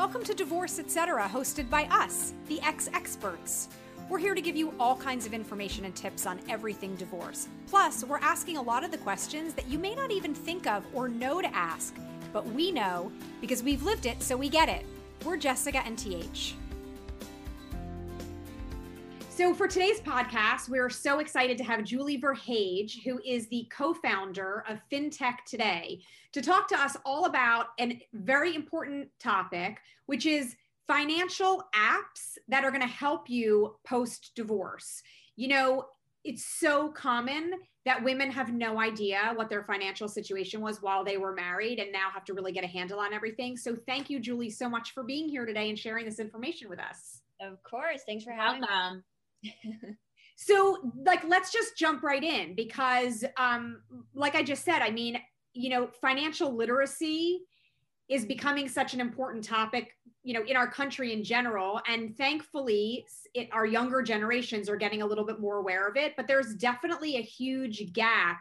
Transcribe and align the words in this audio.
Welcome 0.00 0.24
to 0.24 0.32
Divorce 0.32 0.78
Etc., 0.78 1.28
hosted 1.28 1.68
by 1.68 1.84
us, 1.90 2.32
the 2.48 2.58
ex 2.62 2.88
experts. 2.94 3.68
We're 4.08 4.16
here 4.16 4.34
to 4.34 4.40
give 4.40 4.56
you 4.56 4.72
all 4.80 4.96
kinds 4.96 5.26
of 5.26 5.34
information 5.34 5.84
and 5.84 5.94
tips 5.94 6.24
on 6.24 6.40
everything 6.48 6.96
divorce. 6.96 7.48
Plus, 7.66 8.02
we're 8.02 8.16
asking 8.20 8.56
a 8.56 8.62
lot 8.62 8.82
of 8.82 8.92
the 8.92 8.96
questions 8.96 9.52
that 9.52 9.68
you 9.68 9.78
may 9.78 9.94
not 9.94 10.10
even 10.10 10.32
think 10.32 10.66
of 10.66 10.86
or 10.94 11.10
know 11.10 11.42
to 11.42 11.54
ask, 11.54 11.94
but 12.32 12.46
we 12.46 12.72
know 12.72 13.12
because 13.42 13.62
we've 13.62 13.82
lived 13.82 14.06
it, 14.06 14.22
so 14.22 14.38
we 14.38 14.48
get 14.48 14.70
it. 14.70 14.86
We're 15.22 15.36
Jessica 15.36 15.82
and 15.84 15.98
TH. 15.98 16.54
So, 19.40 19.54
for 19.54 19.66
today's 19.66 20.00
podcast, 20.00 20.68
we're 20.68 20.90
so 20.90 21.18
excited 21.18 21.56
to 21.56 21.64
have 21.64 21.82
Julie 21.82 22.20
Verhage, 22.20 23.02
who 23.02 23.18
is 23.24 23.48
the 23.48 23.66
co 23.72 23.94
founder 23.94 24.64
of 24.68 24.80
FinTech 24.92 25.46
Today, 25.46 26.02
to 26.32 26.42
talk 26.42 26.68
to 26.68 26.78
us 26.78 26.94
all 27.06 27.24
about 27.24 27.68
a 27.80 28.06
very 28.12 28.54
important 28.54 29.08
topic, 29.18 29.78
which 30.04 30.26
is 30.26 30.56
financial 30.86 31.64
apps 31.74 32.36
that 32.48 32.64
are 32.64 32.70
going 32.70 32.82
to 32.82 32.86
help 32.86 33.30
you 33.30 33.76
post 33.82 34.32
divorce. 34.34 35.02
You 35.36 35.48
know, 35.48 35.86
it's 36.22 36.44
so 36.44 36.90
common 36.90 37.52
that 37.86 38.04
women 38.04 38.30
have 38.30 38.52
no 38.52 38.78
idea 38.78 39.32
what 39.36 39.48
their 39.48 39.64
financial 39.64 40.06
situation 40.06 40.60
was 40.60 40.82
while 40.82 41.02
they 41.02 41.16
were 41.16 41.32
married 41.32 41.78
and 41.78 41.90
now 41.90 42.10
have 42.12 42.26
to 42.26 42.34
really 42.34 42.52
get 42.52 42.64
a 42.64 42.66
handle 42.66 43.00
on 43.00 43.14
everything. 43.14 43.56
So, 43.56 43.74
thank 43.86 44.10
you, 44.10 44.20
Julie, 44.20 44.50
so 44.50 44.68
much 44.68 44.92
for 44.92 45.02
being 45.02 45.30
here 45.30 45.46
today 45.46 45.70
and 45.70 45.78
sharing 45.78 46.04
this 46.04 46.18
information 46.18 46.68
with 46.68 46.78
us. 46.78 47.22
Of 47.40 47.62
course. 47.62 48.02
Thanks 48.04 48.22
for 48.22 48.32
having 48.32 48.60
Welcome. 48.60 48.98
me 48.98 49.02
so 50.36 50.78
like 51.04 51.22
let's 51.24 51.52
just 51.52 51.76
jump 51.76 52.02
right 52.02 52.24
in 52.24 52.54
because 52.54 53.24
um 53.38 53.80
like 54.14 54.34
i 54.34 54.42
just 54.42 54.64
said 54.64 54.80
i 54.82 54.90
mean 54.90 55.18
you 55.52 55.70
know 55.70 55.88
financial 56.00 56.54
literacy 56.54 57.40
is 58.08 58.24
becoming 58.24 58.68
such 58.68 58.92
an 58.92 59.00
important 59.00 59.44
topic 59.44 59.96
you 60.22 60.34
know 60.34 60.42
in 60.44 60.56
our 60.56 60.70
country 60.70 61.12
in 61.12 61.24
general. 61.24 61.80
And 61.88 62.16
thankfully 62.16 63.06
it, 63.34 63.48
our 63.52 63.64
younger 63.64 64.02
generations 64.02 64.68
are 64.68 64.76
getting 64.76 65.02
a 65.02 65.06
little 65.06 65.24
bit 65.24 65.40
more 65.40 65.58
aware 65.58 65.88
of 65.88 65.96
it 65.96 66.14
but 66.16 66.26
there's 66.26 66.54
definitely 66.54 67.16
a 67.16 67.22
huge 67.22 67.92
gap. 67.92 68.40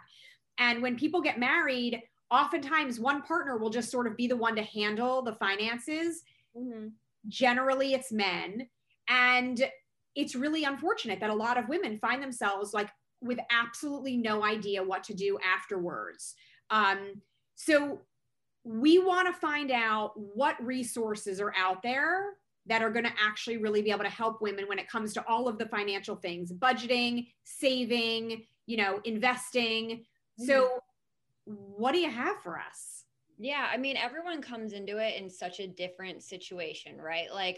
And 0.57 0.81
when 0.81 0.97
people 0.97 1.21
get 1.21 1.39
married 1.39 2.01
oftentimes 2.31 2.99
one 2.99 3.21
partner 3.21 3.57
will 3.57 3.69
just 3.69 3.89
sort 3.89 4.07
of 4.07 4.17
be 4.17 4.27
the 4.27 4.35
one 4.35 4.55
to 4.55 4.63
handle 4.63 5.21
the 5.21 5.35
finances. 5.35 6.23
Mm-hmm. 6.57 6.87
generally 7.27 7.93
it's 7.93 8.11
men. 8.11 8.67
And 9.07 9.63
it's 10.15 10.35
really 10.35 10.63
unfortunate 10.63 11.19
that 11.19 11.29
a 11.29 11.35
lot 11.35 11.57
of 11.57 11.69
women 11.69 11.97
find 11.97 12.21
themselves 12.21 12.73
like 12.73 12.89
with 13.21 13.39
absolutely 13.51 14.17
no 14.17 14.43
idea 14.43 14.83
what 14.83 15.03
to 15.03 15.13
do 15.13 15.37
afterwards. 15.45 16.35
Um, 16.69 17.21
so 17.55 18.01
we 18.63 18.99
want 18.99 19.27
to 19.27 19.33
find 19.33 19.71
out 19.71 20.11
what 20.15 20.63
resources 20.63 21.39
are 21.39 21.53
out 21.57 21.81
there 21.81 22.35
that 22.65 22.81
are 22.83 22.91
going 22.91 23.05
to 23.05 23.13
actually 23.19 23.57
really 23.57 23.81
be 23.81 23.89
able 23.89 24.03
to 24.03 24.09
help 24.09 24.41
women 24.41 24.67
when 24.67 24.79
it 24.79 24.87
comes 24.87 25.13
to 25.13 25.25
all 25.27 25.47
of 25.47 25.57
the 25.57 25.65
financial 25.67 26.15
things 26.15 26.51
budgeting 26.51 27.27
saving 27.43 28.45
you 28.67 28.77
know 28.77 28.99
investing 29.05 29.89
mm-hmm. 29.89 30.45
so 30.45 30.79
what 31.45 31.93
do 31.93 31.99
you 31.99 32.09
have 32.09 32.37
for 32.41 32.59
us 32.59 33.05
yeah 33.39 33.67
i 33.71 33.77
mean 33.77 33.97
everyone 33.97 34.41
comes 34.41 34.73
into 34.73 34.97
it 34.97 35.19
in 35.19 35.29
such 35.29 35.59
a 35.59 35.67
different 35.67 36.21
situation 36.21 36.97
right 36.97 37.33
like 37.33 37.57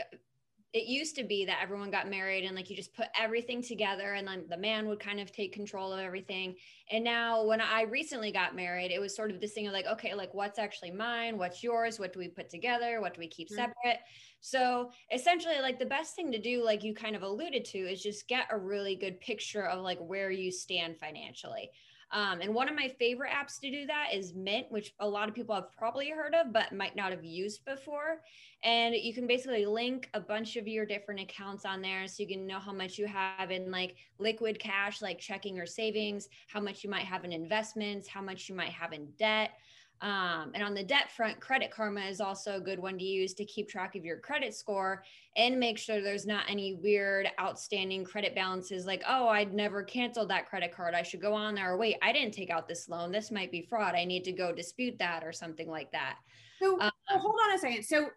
it 0.74 0.88
used 0.88 1.16
to 1.18 1.24
be 1.26 1.44
that 1.46 1.60
everyone 1.62 1.92
got 1.92 2.10
married 2.10 2.46
and 2.46 2.56
like 2.56 2.70
you 2.70 2.78
just 2.78 2.96
put 2.96 3.08
everything 3.20 3.62
together 3.62 4.14
and 4.14 4.26
then 4.26 4.46
the 4.50 4.56
man 4.56 4.88
would 4.88 5.02
kind 5.02 5.20
of 5.20 5.30
take 5.32 5.52
control 5.52 5.92
of 5.92 6.00
everything. 6.00 6.56
And 6.90 7.04
now 7.04 7.44
when 7.44 7.60
i 7.60 7.84
recently 7.84 8.32
got 8.32 8.56
married 8.56 8.92
it 8.92 9.00
was 9.00 9.16
sort 9.16 9.32
of 9.32 9.42
this 9.42 9.54
thing 9.54 9.68
of 9.68 9.74
like 9.74 9.86
okay 9.86 10.14
like 10.14 10.34
what's 10.34 10.60
actually 10.60 10.92
mine? 10.92 11.38
What's 11.38 11.62
yours? 11.64 12.00
What 12.00 12.14
do 12.14 12.20
we 12.20 12.30
put 12.30 12.50
together? 12.50 13.02
What 13.02 13.14
do 13.14 13.20
we 13.20 13.28
keep 13.28 13.50
mm-hmm. 13.50 13.58
separate? 13.58 14.00
So 14.40 14.92
essentially 15.14 15.60
like 15.62 15.78
the 15.78 15.86
best 15.86 16.16
thing 16.16 16.32
to 16.32 16.40
do 16.40 16.64
like 16.64 16.84
you 16.84 16.94
kind 16.94 17.16
of 17.16 17.24
alluded 17.24 17.66
to 17.66 17.78
is 17.78 18.02
just 18.02 18.28
get 18.28 18.48
a 18.50 18.58
really 18.58 18.96
good 18.96 19.20
picture 19.20 19.68
of 19.68 19.84
like 19.84 20.00
where 20.00 20.32
you 20.32 20.52
stand 20.52 20.98
financially 20.98 21.70
um, 22.12 22.42
and 22.42 22.54
one 22.54 22.68
of 22.68 22.76
my 22.76 22.90
favorite 23.00 23.32
apps 23.32 23.60
to 23.62 23.72
do 23.72 23.86
that 23.88 24.10
is 24.14 24.34
Mint, 24.34 24.68
which 24.70 24.94
a 25.00 25.08
lot 25.08 25.30
of 25.30 25.36
people 25.36 25.56
have 25.56 25.72
probably 25.72 26.10
heard 26.10 26.36
of, 26.36 26.52
but 26.52 26.74
might 26.74 26.96
not 26.96 27.12
have 27.12 27.24
used 27.24 27.64
before. 27.64 28.22
And 28.64 28.94
you 28.94 29.14
can 29.14 29.28
basically 29.28 29.66
link 29.66 30.10
a 30.14 30.20
bunch 30.20 30.58
of 30.58 30.68
your 30.68 30.86
different 30.86 31.22
accounts 31.22 31.66
on 31.66 31.82
there 31.82 32.08
so 32.08 32.22
you 32.22 32.28
can 32.28 32.46
know 32.46 32.60
how 32.60 32.74
much 32.74 32.98
you 32.98 33.08
have 33.08 33.50
in 33.50 33.72
like 33.72 33.96
liquid 34.20 34.60
cash, 34.60 35.02
like 35.02 35.20
checking 35.20 35.58
or 35.58 35.66
savings, 35.66 36.28
how 36.48 36.60
much 36.60 36.84
you 36.84 36.90
might 36.90 37.06
have 37.06 37.24
in 37.24 37.32
investments, 37.32 38.08
how 38.08 38.22
much 38.22 38.50
you 38.50 38.56
might 38.56 38.70
have 38.70 38.92
in 38.92 39.08
debt. 39.18 39.52
Um, 40.02 40.52
and 40.56 40.64
on 40.64 40.74
the 40.74 40.84
debt 40.84 41.12
front, 41.12 41.40
Credit 41.40 41.70
Karma 41.70 42.02
is 42.02 42.20
also 42.20 42.56
a 42.56 42.60
good 42.60 42.80
one 42.80 42.98
to 42.98 43.04
use 43.04 43.36
to 43.36 43.46
keep 43.46 43.70
track 43.70 43.96
of 43.96 44.04
your 44.04 44.18
credit 44.18 44.56
score 44.56 45.04
and 45.38 45.60
make 45.60 45.78
sure 45.78 46.02
there's 46.02 46.26
not 46.26 46.44
any 46.50 46.74
weird 46.74 47.30
outstanding 47.40 48.04
credit 48.04 48.34
balances 48.34 48.88
like, 48.88 49.04
oh, 49.08 49.28
I'd 49.28 49.54
never 49.54 49.84
canceled 49.84 50.30
that 50.32 50.50
credit 50.50 50.76
card. 50.76 50.96
I 50.96 51.04
should 51.04 51.22
go 51.22 51.34
on 51.34 51.54
there. 51.54 51.74
Or 51.74 51.78
wait, 51.78 51.98
I 52.02 52.12
didn't 52.12 52.34
take 52.34 52.50
out 52.50 52.68
this 52.68 52.90
loan. 52.90 53.12
This 53.12 53.30
might 53.30 53.52
be 53.52 53.62
fraud. 53.62 53.94
I 53.94 54.06
need 54.06 54.24
to 54.24 54.32
go 54.32 54.52
dispute 54.52 54.98
that 54.98 55.24
or 55.24 55.32
something 55.32 55.70
like 55.70 55.92
that. 55.92 56.16
So 56.60 56.82
um, 56.82 56.92
hold 57.08 57.36
on 57.46 57.56
a 57.56 57.60
second. 57.60 57.84
So 57.84 58.10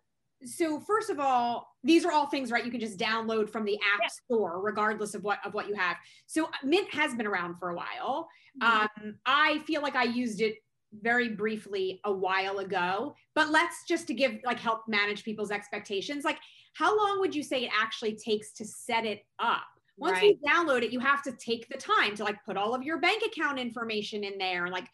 so 0.47 0.81
first 0.81 1.11
of 1.11 1.19
all 1.19 1.75
these 1.83 2.05
are 2.05 2.13
all 2.13 2.27
things 2.27 2.51
right 2.51 2.65
you 2.65 2.71
can 2.71 2.81
just 2.81 2.99
download 2.99 3.49
from 3.49 3.65
the 3.65 3.77
app 3.77 4.01
yeah. 4.03 4.09
store 4.09 4.61
regardless 4.61 5.15
of 5.15 5.23
what 5.23 5.39
of 5.45 5.55
what 5.55 5.69
you 5.69 5.75
have 5.75 5.97
so 6.27 6.51
mint 6.63 6.93
has 6.93 7.15
been 7.15 7.27
around 7.27 7.57
for 7.59 7.71
a 7.71 7.75
while 7.75 8.29
mm-hmm. 8.61 9.07
um, 9.07 9.15
i 9.27 9.59
feel 9.61 9.81
like 9.81 9.97
i 9.97 10.05
used 10.05 10.41
it 10.41 10.57
very 11.03 11.29
briefly 11.29 12.01
a 12.05 12.13
while 12.13 12.59
ago 12.59 13.15
but 13.35 13.51
let's 13.51 13.85
just 13.87 14.07
to 14.07 14.15
give 14.15 14.39
like 14.45 14.61
help 14.61 14.83
manage 14.87 15.25
people's 15.25 15.51
expectations 15.51 16.25
like 16.25 16.39
how 16.75 16.97
long 16.97 17.21
would 17.21 17.35
you 17.35 17.43
say 17.43 17.65
it 17.65 17.71
actually 17.81 18.17
takes 18.17 18.53
to 18.53 18.65
set 18.65 19.07
it 19.07 19.25
up? 19.39 19.63
Once 19.97 20.15
right. 20.15 20.37
you 20.37 20.49
download 20.49 20.83
it 20.83 20.93
you 20.93 20.99
have 20.99 21.23
to 21.23 21.33
take 21.33 21.69
the 21.69 21.79
time 21.79 22.17
to 22.17 22.25
like 22.25 22.37
put 22.45 22.57
all 22.57 22.75
of 22.75 22.83
your 22.83 22.99
bank 22.99 23.23
account 23.25 23.61
information 23.61 24.25
in 24.25 24.37
there 24.39 24.69
like 24.69 24.89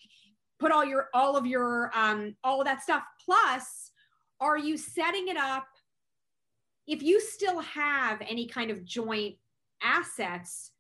put 0.59 0.71
all 0.71 0.85
your 0.85 1.09
all 1.15 1.37
of 1.37 1.47
your 1.47 1.91
um 1.97 2.37
all 2.45 2.61
of 2.61 2.67
that 2.67 2.83
stuff. 2.83 3.03
Plus 3.25 3.91
are 4.41 4.59
you 4.59 4.77
setting 4.77 5.29
it 5.29 5.39
up 5.39 5.67
if 6.87 7.03
you 7.03 7.19
still 7.19 7.61
have 7.61 8.21
any 8.29 8.47
kind 8.47 8.71
of 8.71 8.85
joint 8.85 9.37
assets 9.83 10.73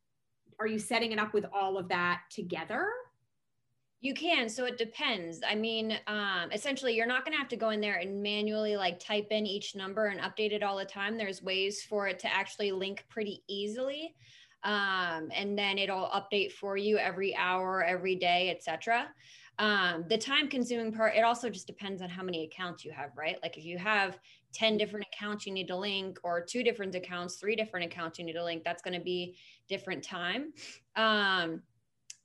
are 0.58 0.66
you 0.66 0.78
setting 0.78 1.12
it 1.12 1.18
up 1.18 1.32
with 1.32 1.46
all 1.54 1.78
of 1.78 1.88
that 1.88 2.20
together 2.30 2.86
you 4.00 4.14
can. 4.14 4.48
So 4.48 4.64
it 4.64 4.78
depends. 4.78 5.40
I 5.46 5.54
mean, 5.54 5.98
um, 6.06 6.50
essentially, 6.52 6.94
you're 6.94 7.06
not 7.06 7.24
going 7.24 7.32
to 7.32 7.38
have 7.38 7.48
to 7.48 7.56
go 7.56 7.70
in 7.70 7.80
there 7.80 7.96
and 7.96 8.22
manually 8.22 8.76
like 8.76 8.98
type 8.98 9.28
in 9.30 9.46
each 9.46 9.74
number 9.74 10.06
and 10.06 10.20
update 10.20 10.52
it 10.52 10.62
all 10.62 10.78
the 10.78 10.84
time. 10.84 11.18
There's 11.18 11.42
ways 11.42 11.82
for 11.82 12.08
it 12.08 12.18
to 12.20 12.34
actually 12.34 12.72
link 12.72 13.04
pretty 13.10 13.42
easily. 13.46 14.14
Um, 14.62 15.30
and 15.34 15.56
then 15.56 15.78
it'll 15.78 16.08
update 16.08 16.52
for 16.52 16.76
you 16.76 16.98
every 16.98 17.34
hour, 17.36 17.82
every 17.84 18.14
day, 18.14 18.50
etc. 18.50 19.08
Um, 19.58 20.06
the 20.08 20.16
time 20.16 20.48
consuming 20.48 20.92
part, 20.92 21.14
it 21.14 21.22
also 21.22 21.50
just 21.50 21.66
depends 21.66 22.00
on 22.00 22.08
how 22.08 22.22
many 22.22 22.44
accounts 22.44 22.84
you 22.84 22.92
have, 22.92 23.10
right? 23.16 23.36
Like 23.42 23.58
if 23.58 23.64
you 23.64 23.76
have 23.76 24.18
10 24.54 24.78
different 24.78 25.06
accounts 25.12 25.46
you 25.46 25.52
need 25.52 25.68
to 25.68 25.76
link, 25.76 26.18
or 26.22 26.42
two 26.42 26.62
different 26.62 26.94
accounts, 26.94 27.36
three 27.36 27.56
different 27.56 27.84
accounts 27.84 28.18
you 28.18 28.24
need 28.24 28.32
to 28.34 28.44
link, 28.44 28.64
that's 28.64 28.82
going 28.82 28.98
to 28.98 29.04
be 29.04 29.36
different 29.68 30.02
time. 30.02 30.52
Um, 30.96 31.62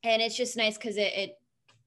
and 0.04 0.22
it's 0.22 0.38
just 0.38 0.56
nice 0.56 0.78
because 0.78 0.98
it, 0.98 1.14
it 1.14 1.40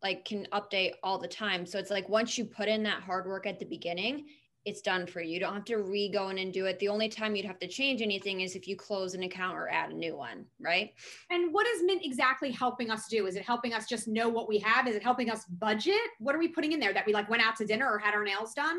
like 0.02 0.24
can 0.24 0.46
update 0.52 0.92
all 1.02 1.18
the 1.18 1.28
time. 1.28 1.66
So 1.66 1.78
it's 1.78 1.90
like 1.90 2.08
once 2.08 2.38
you 2.38 2.44
put 2.44 2.68
in 2.68 2.82
that 2.84 3.02
hard 3.02 3.26
work 3.26 3.46
at 3.46 3.58
the 3.58 3.64
beginning, 3.64 4.26
it's 4.64 4.82
done 4.82 5.06
for 5.06 5.20
you. 5.20 5.34
You 5.34 5.40
don't 5.40 5.54
have 5.54 5.64
to 5.66 5.78
re 5.78 6.10
go 6.10 6.28
in 6.28 6.38
and 6.38 6.52
do 6.52 6.66
it. 6.66 6.78
The 6.78 6.88
only 6.88 7.08
time 7.08 7.34
you'd 7.34 7.46
have 7.46 7.58
to 7.60 7.68
change 7.68 8.02
anything 8.02 8.42
is 8.42 8.54
if 8.54 8.68
you 8.68 8.76
close 8.76 9.14
an 9.14 9.22
account 9.22 9.56
or 9.56 9.68
add 9.68 9.90
a 9.90 9.94
new 9.94 10.16
one, 10.16 10.44
right? 10.60 10.92
And 11.30 11.54
what 11.54 11.66
is 11.66 11.82
Mint 11.84 12.04
exactly 12.04 12.50
helping 12.50 12.90
us 12.90 13.08
do? 13.08 13.26
Is 13.26 13.36
it 13.36 13.44
helping 13.44 13.72
us 13.72 13.86
just 13.86 14.08
know 14.08 14.28
what 14.28 14.48
we 14.48 14.58
have? 14.58 14.86
Is 14.86 14.94
it 14.94 15.02
helping 15.02 15.30
us 15.30 15.44
budget? 15.46 15.94
What 16.18 16.34
are 16.34 16.38
we 16.38 16.48
putting 16.48 16.72
in 16.72 16.80
there 16.80 16.92
that 16.92 17.06
we 17.06 17.14
like 17.14 17.30
went 17.30 17.42
out 17.42 17.56
to 17.56 17.64
dinner 17.64 17.90
or 17.90 17.98
had 17.98 18.14
our 18.14 18.24
nails 18.24 18.52
done? 18.52 18.78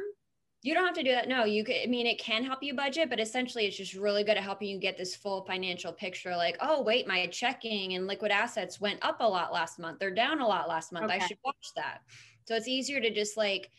You 0.62 0.74
don't 0.74 0.86
have 0.86 0.96
to 0.96 1.04
do 1.04 1.12
that. 1.12 1.30
No, 1.30 1.46
you 1.46 1.64
could, 1.64 1.78
I 1.82 1.86
mean, 1.86 2.06
it 2.06 2.20
can 2.20 2.44
help 2.44 2.62
you 2.62 2.74
budget, 2.74 3.10
but 3.10 3.20
essentially 3.20 3.66
it's 3.66 3.78
just 3.78 3.94
really 3.94 4.26
good 4.26 4.36
at 4.36 4.44
helping 4.44 4.68
you 4.68 4.78
get 4.78 4.98
this 4.98 5.16
full 5.16 5.46
financial 5.46 5.94
picture. 5.94 6.36
Like, 6.36 6.58
oh, 6.60 6.82
wait, 6.82 7.08
my 7.08 7.28
checking 7.28 7.94
and 7.94 8.08
liquid 8.08 8.32
assets 8.32 8.82
went 8.82 9.00
up 9.02 9.18
a 9.22 9.28
lot 9.28 9.54
last 9.54 9.80
month. 9.80 10.00
They're 10.00 10.14
down 10.14 10.42
a 10.42 10.48
lot 10.48 10.68
last 10.68 10.92
month. 10.92 11.06
Okay. 11.06 11.16
I 11.16 11.26
should 11.26 11.38
watch 11.46 11.72
that. 11.78 12.00
So 12.44 12.56
it's 12.56 12.68
easier 12.68 13.00
to 13.00 13.10
just 13.14 13.38
like, 13.38 13.72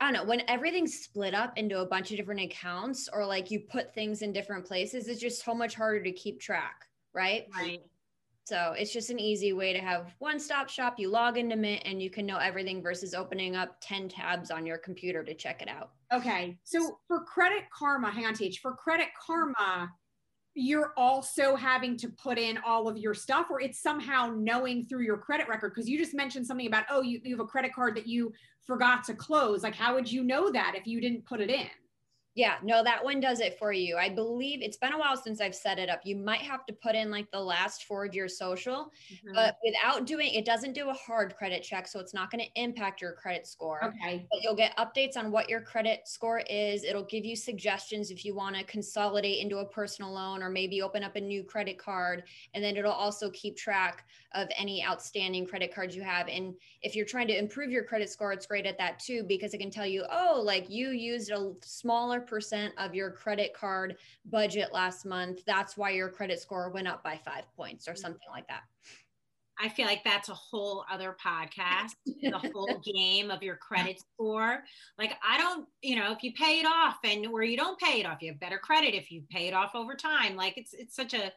I 0.00 0.10
don't 0.10 0.14
know, 0.14 0.28
when 0.28 0.42
everything's 0.48 0.94
split 0.94 1.34
up 1.34 1.56
into 1.56 1.80
a 1.80 1.86
bunch 1.86 2.10
of 2.10 2.16
different 2.16 2.40
accounts 2.40 3.08
or 3.12 3.24
like 3.24 3.52
you 3.52 3.60
put 3.60 3.94
things 3.94 4.22
in 4.22 4.32
different 4.32 4.66
places, 4.66 5.06
it's 5.06 5.20
just 5.20 5.44
so 5.44 5.54
much 5.54 5.76
harder 5.76 6.02
to 6.02 6.10
keep 6.10 6.40
track. 6.40 6.86
Right. 7.12 7.46
Right. 7.54 7.80
So 8.44 8.74
it's 8.76 8.92
just 8.92 9.08
an 9.08 9.18
easy 9.18 9.54
way 9.54 9.72
to 9.72 9.78
have 9.78 10.14
one 10.18 10.38
stop 10.38 10.68
shop. 10.68 10.98
You 10.98 11.08
log 11.08 11.38
into 11.38 11.56
Mint 11.56 11.82
and 11.86 12.02
you 12.02 12.10
can 12.10 12.26
know 12.26 12.36
everything 12.36 12.82
versus 12.82 13.14
opening 13.14 13.56
up 13.56 13.78
10 13.80 14.08
tabs 14.08 14.50
on 14.50 14.66
your 14.66 14.76
computer 14.76 15.24
to 15.24 15.34
check 15.34 15.62
it 15.62 15.68
out. 15.68 15.92
Okay. 16.12 16.58
So 16.62 16.98
for 17.08 17.24
Credit 17.24 17.64
Karma, 17.76 18.10
hang 18.10 18.26
on, 18.26 18.34
Teach, 18.34 18.58
for 18.58 18.72
Credit 18.72 19.08
Karma, 19.26 19.90
you're 20.54 20.92
also 20.96 21.56
having 21.56 21.96
to 21.96 22.08
put 22.10 22.38
in 22.38 22.58
all 22.64 22.86
of 22.86 22.96
your 22.96 23.14
stuff 23.14 23.46
or 23.50 23.60
it's 23.60 23.82
somehow 23.82 24.32
knowing 24.36 24.84
through 24.84 25.02
your 25.02 25.16
credit 25.16 25.48
record 25.48 25.72
because 25.74 25.88
you 25.88 25.98
just 25.98 26.14
mentioned 26.14 26.46
something 26.46 26.68
about 26.68 26.84
oh 26.90 27.02
you, 27.02 27.20
you 27.24 27.36
have 27.36 27.44
a 27.44 27.48
credit 27.48 27.74
card 27.74 27.96
that 27.96 28.06
you 28.06 28.32
forgot 28.64 29.02
to 29.02 29.14
close 29.14 29.64
like 29.64 29.74
how 29.74 29.94
would 29.94 30.10
you 30.10 30.22
know 30.22 30.52
that 30.52 30.74
if 30.76 30.86
you 30.86 31.00
didn't 31.00 31.26
put 31.26 31.40
it 31.40 31.50
in 31.50 31.66
Yeah, 32.34 32.56
no, 32.64 32.82
that 32.82 33.04
one 33.04 33.20
does 33.20 33.38
it 33.38 33.58
for 33.58 33.72
you. 33.72 33.96
I 33.96 34.08
believe 34.08 34.60
it's 34.60 34.76
been 34.76 34.92
a 34.92 34.98
while 34.98 35.16
since 35.16 35.40
I've 35.40 35.54
set 35.54 35.78
it 35.78 35.88
up. 35.88 36.00
You 36.04 36.16
might 36.16 36.40
have 36.40 36.66
to 36.66 36.72
put 36.72 36.96
in 36.96 37.08
like 37.10 37.30
the 37.30 37.40
last 37.40 37.84
four 37.84 38.04
of 38.04 38.12
your 38.12 38.26
social, 38.26 38.92
mm-hmm. 39.12 39.34
but 39.34 39.56
without 39.64 40.04
doing 40.04 40.34
it 40.34 40.44
doesn't 40.44 40.72
do 40.72 40.90
a 40.90 40.94
hard 40.94 41.36
credit 41.36 41.62
check, 41.62 41.86
so 41.86 42.00
it's 42.00 42.12
not 42.12 42.32
going 42.32 42.44
to 42.44 42.60
impact 42.60 43.00
your 43.00 43.12
credit 43.12 43.46
score. 43.46 43.84
Okay. 43.84 44.26
But 44.30 44.42
you'll 44.42 44.56
get 44.56 44.76
updates 44.76 45.16
on 45.16 45.30
what 45.30 45.48
your 45.48 45.60
credit 45.60 46.08
score 46.08 46.40
is. 46.50 46.82
It'll 46.82 47.04
give 47.04 47.24
you 47.24 47.36
suggestions 47.36 48.10
if 48.10 48.24
you 48.24 48.34
want 48.34 48.56
to 48.56 48.64
consolidate 48.64 49.40
into 49.40 49.58
a 49.58 49.64
personal 49.64 50.12
loan 50.12 50.42
or 50.42 50.50
maybe 50.50 50.82
open 50.82 51.04
up 51.04 51.14
a 51.14 51.20
new 51.20 51.44
credit 51.44 51.78
card, 51.78 52.24
and 52.52 52.64
then 52.64 52.76
it'll 52.76 52.92
also 52.92 53.30
keep 53.30 53.56
track 53.56 54.06
of 54.34 54.48
any 54.58 54.84
outstanding 54.84 55.46
credit 55.46 55.72
cards 55.72 55.94
you 55.94 56.02
have. 56.02 56.26
And 56.28 56.54
if 56.82 56.96
you're 56.96 57.06
trying 57.06 57.28
to 57.28 57.38
improve 57.38 57.70
your 57.70 57.84
credit 57.84 58.10
score, 58.10 58.32
it's 58.32 58.46
great 58.46 58.66
at 58.66 58.76
that 58.78 58.98
too 58.98 59.22
because 59.22 59.54
it 59.54 59.58
can 59.58 59.70
tell 59.70 59.86
you, 59.86 60.04
oh, 60.10 60.42
like 60.44 60.68
you 60.68 60.90
used 60.90 61.30
a 61.30 61.52
smaller 61.62 62.23
percent 62.26 62.74
of 62.78 62.94
your 62.94 63.10
credit 63.10 63.54
card 63.54 63.96
budget 64.24 64.72
last 64.72 65.04
month. 65.04 65.40
That's 65.46 65.76
why 65.76 65.90
your 65.90 66.08
credit 66.08 66.40
score 66.40 66.70
went 66.70 66.88
up 66.88 67.02
by 67.02 67.20
five 67.24 67.44
points 67.56 67.88
or 67.88 67.92
mm-hmm. 67.92 68.00
something 68.00 68.28
like 68.32 68.48
that. 68.48 68.62
I 69.58 69.68
feel 69.68 69.86
like 69.86 70.02
that's 70.02 70.28
a 70.28 70.34
whole 70.34 70.84
other 70.90 71.16
podcast, 71.24 71.92
the 72.22 72.50
whole 72.52 72.80
game 72.84 73.30
of 73.30 73.42
your 73.42 73.56
credit 73.56 74.00
score. 74.00 74.64
Like 74.98 75.14
I 75.26 75.38
don't, 75.38 75.66
you 75.82 75.96
know, 75.96 76.12
if 76.12 76.22
you 76.22 76.32
pay 76.32 76.60
it 76.60 76.66
off 76.66 76.96
and 77.04 77.26
or 77.26 77.42
you 77.42 77.56
don't 77.56 77.78
pay 77.78 78.00
it 78.00 78.06
off, 78.06 78.20
you 78.20 78.32
have 78.32 78.40
better 78.40 78.58
credit 78.58 78.94
if 78.94 79.10
you 79.10 79.22
pay 79.30 79.48
it 79.48 79.54
off 79.54 79.74
over 79.74 79.94
time. 79.94 80.36
Like 80.36 80.58
it's 80.58 80.72
it's 80.72 80.96
such 80.96 81.14
a 81.14 81.32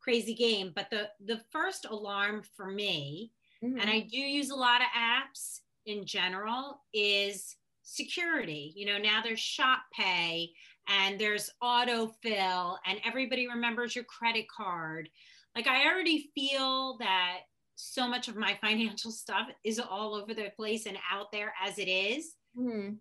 crazy 0.00 0.34
game. 0.34 0.72
But 0.74 0.88
the 0.90 1.08
the 1.24 1.40
first 1.50 1.84
alarm 1.84 2.42
for 2.56 2.70
me, 2.70 3.32
mm-hmm. 3.62 3.78
and 3.78 3.90
I 3.90 4.00
do 4.00 4.18
use 4.18 4.50
a 4.50 4.56
lot 4.56 4.80
of 4.80 4.86
apps 4.96 5.60
in 5.86 6.06
general, 6.06 6.80
is 6.94 7.56
security. 7.88 8.72
You 8.76 8.86
know, 8.86 8.98
now 8.98 9.20
there's 9.22 9.40
shop 9.40 9.80
pay 9.92 10.50
and 10.88 11.18
there's 11.18 11.50
autofill 11.62 12.76
and 12.86 13.00
everybody 13.04 13.48
remembers 13.48 13.94
your 13.94 14.04
credit 14.04 14.46
card. 14.48 15.08
Like 15.56 15.66
I 15.66 15.86
already 15.86 16.30
feel 16.34 16.98
that 16.98 17.38
so 17.76 18.06
much 18.06 18.28
of 18.28 18.36
my 18.36 18.58
financial 18.60 19.10
stuff 19.10 19.48
is 19.64 19.80
all 19.80 20.14
over 20.14 20.34
the 20.34 20.50
place 20.56 20.86
and 20.86 20.98
out 21.10 21.32
there 21.32 21.52
as 21.64 21.78
it 21.78 21.88
is. 21.88 22.34
Mm-hmm. 22.58 22.94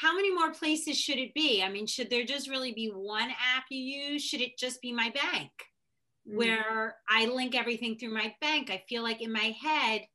How 0.00 0.16
many 0.16 0.34
more 0.34 0.52
places 0.52 0.98
should 0.98 1.18
it 1.18 1.34
be? 1.34 1.62
I 1.62 1.68
mean, 1.68 1.86
should 1.86 2.08
there 2.08 2.24
just 2.24 2.48
really 2.48 2.72
be 2.72 2.88
one 2.88 3.28
app 3.28 3.64
you 3.70 3.78
use? 3.78 4.24
Should 4.24 4.40
it 4.40 4.56
just 4.56 4.80
be 4.80 4.90
my 4.90 5.10
bank 5.10 5.50
mm-hmm. 6.26 6.38
where 6.38 6.96
I 7.10 7.26
link 7.26 7.54
everything 7.54 7.98
through 7.98 8.14
my 8.14 8.34
bank? 8.40 8.70
I 8.70 8.82
feel 8.88 9.02
like 9.02 9.20
in 9.20 9.30
my 9.30 9.54
head, 9.62 10.06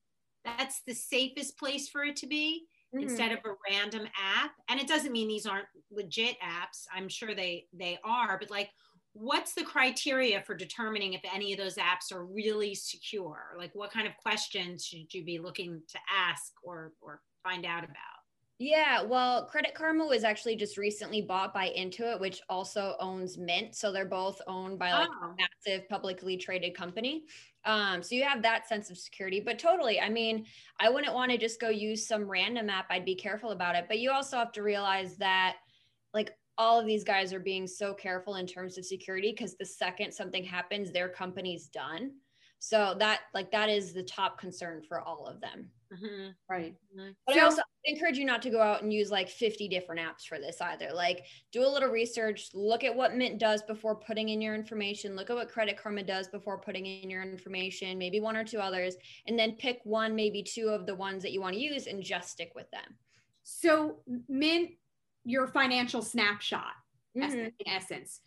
that's 0.44 0.82
the 0.88 0.96
safest 0.96 1.60
place 1.60 1.88
for 1.90 2.04
it 2.04 2.16
to 2.18 2.28
be 2.28 2.66
mm-hmm. 2.98 3.10
instead 3.10 3.32
of 3.32 3.40
a 3.46 3.72
random 3.72 4.08
app 4.18 4.52
and 4.70 4.80
it 4.80 4.88
doesn't 4.88 5.12
mean 5.12 5.28
these 5.28 5.46
aren't 5.46 5.68
legit 5.92 6.36
apps 6.40 6.86
i'm 6.96 7.10
sure 7.10 7.34
they 7.36 7.66
they 7.74 7.98
are 8.04 8.38
but 8.40 8.50
like 8.50 8.70
what's 9.14 9.54
the 9.54 9.64
criteria 9.64 10.42
for 10.42 10.54
determining 10.54 11.14
if 11.14 11.22
any 11.34 11.52
of 11.52 11.58
those 11.58 11.76
apps 11.76 12.14
are 12.14 12.26
really 12.26 12.76
secure 12.76 13.56
like 13.58 13.72
what 13.74 13.92
kind 13.92 14.08
of 14.08 14.16
questions 14.18 14.86
should 14.86 15.12
you 15.14 15.24
be 15.24 15.40
looking 15.40 15.82
to 15.88 15.98
ask 16.16 16.54
or 16.64 16.92
or 17.02 17.22
find 17.44 17.66
out 17.66 17.84
about 17.84 18.18
yeah, 18.60 19.04
well, 19.04 19.46
Credit 19.46 19.76
Karma 19.76 20.06
was 20.06 20.24
actually 20.24 20.56
just 20.56 20.78
recently 20.78 21.22
bought 21.22 21.54
by 21.54 21.72
Intuit, 21.78 22.20
which 22.20 22.42
also 22.50 22.96
owns 23.00 23.38
Mint. 23.38 23.76
So 23.76 23.92
they're 23.92 24.06
both 24.06 24.42
owned 24.48 24.80
by 24.80 24.92
like 24.94 25.10
oh. 25.22 25.28
a 25.28 25.36
massive 25.38 25.88
publicly 25.90 26.38
traded 26.38 26.76
company. 26.76 27.26
Um, 27.68 28.02
so 28.02 28.16
you 28.16 28.24
have 28.24 28.42
that 28.44 28.68
sense 28.68 28.90
of 28.90 28.98
security, 28.98 29.42
but 29.42 29.60
totally. 29.60 30.00
I 30.00 30.08
mean, 30.08 30.46
I 30.80 30.90
wouldn't 30.90 31.14
want 31.14 31.32
to 31.32 31.38
just 31.38 31.60
go 31.60 31.68
use 31.68 32.08
some 32.08 32.24
random 32.24 32.70
app. 32.70 32.86
I'd 32.90 33.04
be 33.04 33.14
careful 33.14 33.52
about 33.52 33.76
it. 33.76 33.86
But 33.90 34.00
you 34.00 34.10
also 34.10 34.38
have 34.38 34.54
to 34.54 34.64
realize 34.64 35.18
that 35.18 35.58
like 36.14 36.34
all 36.58 36.80
of 36.80 36.86
these 36.86 37.04
guys 37.04 37.34
are 37.34 37.42
being 37.42 37.68
so 37.68 37.94
careful 37.94 38.36
in 38.36 38.48
terms 38.48 38.78
of 38.78 38.86
security 38.86 39.32
because 39.32 39.56
the 39.56 39.66
second 39.66 40.14
something 40.14 40.46
happens, 40.46 40.92
their 40.92 41.10
company's 41.10 41.68
done. 41.68 42.12
So 42.60 42.96
that 43.00 43.20
like 43.34 43.52
that 43.52 43.70
is 43.70 43.94
the 43.94 44.02
top 44.02 44.40
concern 44.40 44.82
for 44.88 45.02
all 45.02 45.28
of 45.28 45.42
them. 45.42 45.70
Mm-hmm. 45.94 46.30
Right. 46.50 46.76
Mm-hmm. 46.96 47.12
But 47.26 47.36
so, 47.36 47.42
I 47.42 47.44
also 47.44 47.62
encourage 47.86 48.18
you 48.18 48.26
not 48.26 48.42
to 48.42 48.50
go 48.50 48.62
out 48.62 48.84
and 48.84 48.92
use 48.92 49.10
like 49.10 49.30
50 49.30 49.68
different 49.70 50.02
apps 50.02 50.26
for 50.28 50.38
this 50.38 50.60
either. 50.62 50.90
Like 50.94 51.26
do 51.52 51.66
a 51.66 51.68
little 51.68 51.90
research, 51.90 52.50
look 52.54 52.84
at 52.84 52.96
what 52.96 53.16
Mint 53.16 53.40
does 53.40 53.62
before 53.62 53.96
putting 53.96 54.30
in 54.30 54.42
your 54.42 54.56
information, 54.56 55.16
look 55.16 55.30
at 55.30 55.36
what 55.36 55.50
Credit 55.50 55.78
Karma 55.78 56.04
does 56.04 56.28
before 56.28 56.60
putting 56.60 56.86
in 56.86 57.10
your 57.10 57.24
information, 57.24 57.98
maybe 57.98 58.20
one 58.20 58.36
or 58.36 58.44
two 58.44 58.60
others, 58.60 58.96
and 59.28 59.40
then 59.40 59.54
pick 59.54 59.80
one, 59.84 60.16
maybe 60.16 60.44
two 60.44 60.70
of 60.70 60.86
the 60.86 60.96
ones 60.96 61.24
that 61.24 61.32
you 61.32 61.42
want 61.42 61.56
to 61.56 61.62
use 61.62 61.88
and 61.88 62.04
just 62.04 62.30
stick 62.32 62.52
with 62.56 62.70
them. 62.72 62.96
So 63.44 64.00
Mint, 64.28 64.72
your 65.24 65.48
financial 65.48 66.02
snapshot, 66.02 66.74
mm-hmm. 67.18 67.34
in 67.38 67.52
essence. 67.66 68.20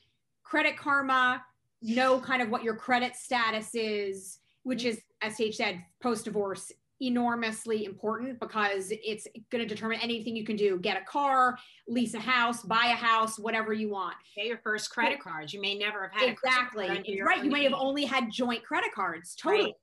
Credit 0.42 0.76
Karma, 0.76 1.44
know 1.82 2.20
kind 2.20 2.42
of 2.42 2.50
what 2.50 2.62
your 2.62 2.76
credit 2.76 3.16
status 3.16 3.74
is, 3.74 4.38
which 4.62 4.84
is, 4.84 5.00
as 5.22 5.40
H 5.40 5.56
said, 5.56 5.82
post 6.02 6.24
divorce 6.24 6.72
enormously 7.00 7.84
important 7.84 8.38
because 8.40 8.88
it's 8.90 9.26
going 9.50 9.66
to 9.66 9.66
determine 9.66 9.98
anything 10.00 10.36
you 10.36 10.44
can 10.44 10.56
do. 10.56 10.78
Get 10.78 11.00
a 11.00 11.04
car 11.04 11.56
lease 11.88 12.14
a 12.14 12.20
house 12.20 12.62
buy 12.62 12.90
a 12.92 12.96
house 12.96 13.38
whatever 13.38 13.72
you 13.72 13.90
want. 13.90 14.14
Get 14.36 14.46
your 14.46 14.58
first 14.58 14.90
credit 14.90 15.20
cards. 15.20 15.52
You 15.52 15.60
may 15.60 15.76
never 15.76 16.02
have 16.02 16.20
had 16.20 16.28
exactly. 16.28 16.88
right 17.22 17.44
you 17.44 17.50
may 17.50 17.64
have 17.64 17.74
only 17.74 18.04
had 18.04 18.30
joint 18.30 18.62
credit 18.62 18.92
cards. 18.94 19.34
Totally. 19.34 19.74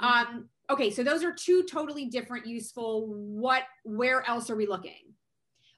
Right. 0.00 0.26
um 0.26 0.48
okay 0.70 0.90
so 0.90 1.02
those 1.02 1.24
are 1.24 1.32
two 1.32 1.64
totally 1.64 2.06
different 2.06 2.46
useful 2.46 3.06
what 3.08 3.64
where 3.84 4.26
else 4.28 4.48
are 4.50 4.56
we 4.56 4.66
looking 4.66 5.14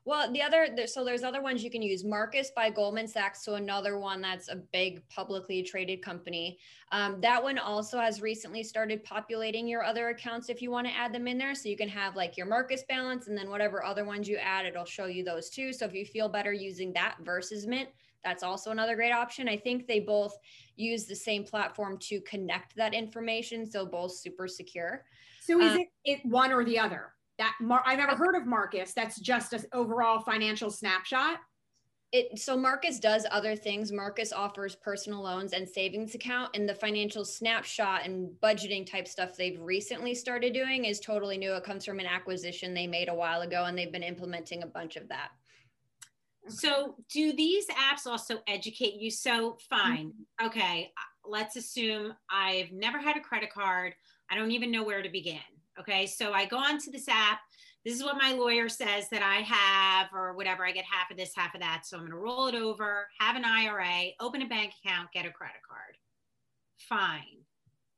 well, 0.04 0.32
the 0.32 0.42
other, 0.42 0.66
so 0.86 1.04
there's 1.04 1.22
other 1.22 1.40
ones 1.40 1.62
you 1.62 1.70
can 1.70 1.80
use. 1.80 2.04
Marcus 2.04 2.50
by 2.54 2.70
Goldman 2.70 3.06
Sachs, 3.06 3.44
so 3.44 3.54
another 3.54 3.98
one 3.98 4.20
that's 4.20 4.48
a 4.48 4.56
big 4.56 5.06
publicly 5.08 5.62
traded 5.62 6.02
company. 6.02 6.58
Um, 6.90 7.20
that 7.20 7.40
one 7.40 7.56
also 7.56 8.00
has 8.00 8.20
recently 8.20 8.64
started 8.64 9.04
populating 9.04 9.68
your 9.68 9.84
other 9.84 10.08
accounts 10.08 10.48
if 10.48 10.60
you 10.60 10.72
want 10.72 10.88
to 10.88 10.92
add 10.92 11.14
them 11.14 11.28
in 11.28 11.38
there. 11.38 11.54
So 11.54 11.68
you 11.68 11.76
can 11.76 11.88
have 11.88 12.16
like 12.16 12.36
your 12.36 12.46
Marcus 12.46 12.82
balance 12.88 13.28
and 13.28 13.38
then 13.38 13.48
whatever 13.48 13.84
other 13.84 14.04
ones 14.04 14.28
you 14.28 14.38
add, 14.38 14.66
it'll 14.66 14.84
show 14.84 15.06
you 15.06 15.22
those 15.22 15.48
too. 15.48 15.72
So 15.72 15.86
if 15.86 15.94
you 15.94 16.04
feel 16.04 16.28
better 16.28 16.52
using 16.52 16.92
that 16.94 17.16
versus 17.22 17.66
Mint, 17.68 17.88
that's 18.24 18.42
also 18.42 18.72
another 18.72 18.96
great 18.96 19.12
option. 19.12 19.48
I 19.48 19.56
think 19.56 19.86
they 19.86 20.00
both 20.00 20.36
use 20.74 21.04
the 21.06 21.16
same 21.16 21.44
platform 21.44 21.96
to 22.02 22.20
connect 22.22 22.74
that 22.74 22.92
information. 22.92 23.70
So 23.70 23.86
both 23.86 24.12
super 24.12 24.48
secure. 24.48 25.04
So 25.40 25.60
is 25.60 25.72
um, 25.72 25.78
it, 25.78 25.88
it 26.04 26.20
one 26.24 26.52
or 26.52 26.64
the 26.64 26.78
other? 26.78 27.12
That 27.38 27.54
Mar- 27.60 27.82
I've 27.86 27.98
never 27.98 28.14
heard 28.14 28.36
of 28.36 28.46
Marcus. 28.46 28.92
That's 28.92 29.18
just 29.18 29.52
an 29.52 29.64
overall 29.72 30.20
financial 30.20 30.70
snapshot. 30.70 31.38
It, 32.12 32.38
so 32.38 32.58
Marcus 32.58 32.98
does 32.98 33.24
other 33.30 33.56
things. 33.56 33.90
Marcus 33.90 34.34
offers 34.34 34.76
personal 34.76 35.22
loans 35.22 35.54
and 35.54 35.66
savings 35.66 36.14
account, 36.14 36.54
and 36.54 36.68
the 36.68 36.74
financial 36.74 37.24
snapshot 37.24 38.04
and 38.04 38.28
budgeting 38.42 38.86
type 38.86 39.08
stuff 39.08 39.34
they've 39.34 39.58
recently 39.58 40.14
started 40.14 40.52
doing 40.52 40.84
is 40.84 41.00
totally 41.00 41.38
new. 41.38 41.54
It 41.54 41.64
comes 41.64 41.86
from 41.86 42.00
an 42.00 42.06
acquisition 42.06 42.74
they 42.74 42.86
made 42.86 43.08
a 43.08 43.14
while 43.14 43.40
ago, 43.40 43.64
and 43.64 43.78
they've 43.78 43.90
been 43.90 44.02
implementing 44.02 44.62
a 44.62 44.66
bunch 44.66 44.96
of 44.96 45.08
that. 45.08 45.30
So, 46.48 46.96
do 47.10 47.32
these 47.32 47.66
apps 47.68 48.06
also 48.06 48.40
educate 48.46 48.94
you? 48.94 49.10
So, 49.10 49.56
fine, 49.70 50.08
mm-hmm. 50.08 50.46
okay. 50.48 50.92
Let's 51.24 51.56
assume 51.56 52.12
I've 52.28 52.72
never 52.72 52.98
had 52.98 53.16
a 53.16 53.20
credit 53.20 53.52
card. 53.52 53.94
I 54.30 54.34
don't 54.34 54.50
even 54.50 54.70
know 54.70 54.82
where 54.82 55.00
to 55.00 55.08
begin. 55.08 55.38
Okay. 55.82 56.06
So 56.06 56.32
I 56.32 56.46
go 56.46 56.56
onto 56.56 56.90
this 56.90 57.08
app. 57.08 57.40
This 57.84 57.96
is 57.96 58.04
what 58.04 58.16
my 58.16 58.32
lawyer 58.32 58.68
says 58.68 59.08
that 59.10 59.22
I 59.22 59.42
have, 59.42 60.08
or 60.14 60.34
whatever. 60.34 60.64
I 60.64 60.70
get 60.70 60.84
half 60.84 61.10
of 61.10 61.16
this, 61.16 61.32
half 61.34 61.54
of 61.54 61.60
that. 61.60 61.82
So 61.84 61.96
I'm 61.96 62.04
going 62.04 62.12
to 62.12 62.18
roll 62.18 62.46
it 62.46 62.54
over, 62.54 63.08
have 63.18 63.34
an 63.34 63.44
IRA, 63.44 64.10
open 64.20 64.42
a 64.42 64.46
bank 64.46 64.72
account, 64.84 65.08
get 65.12 65.26
a 65.26 65.30
credit 65.30 65.56
card. 65.68 65.96
Fine. 66.88 67.42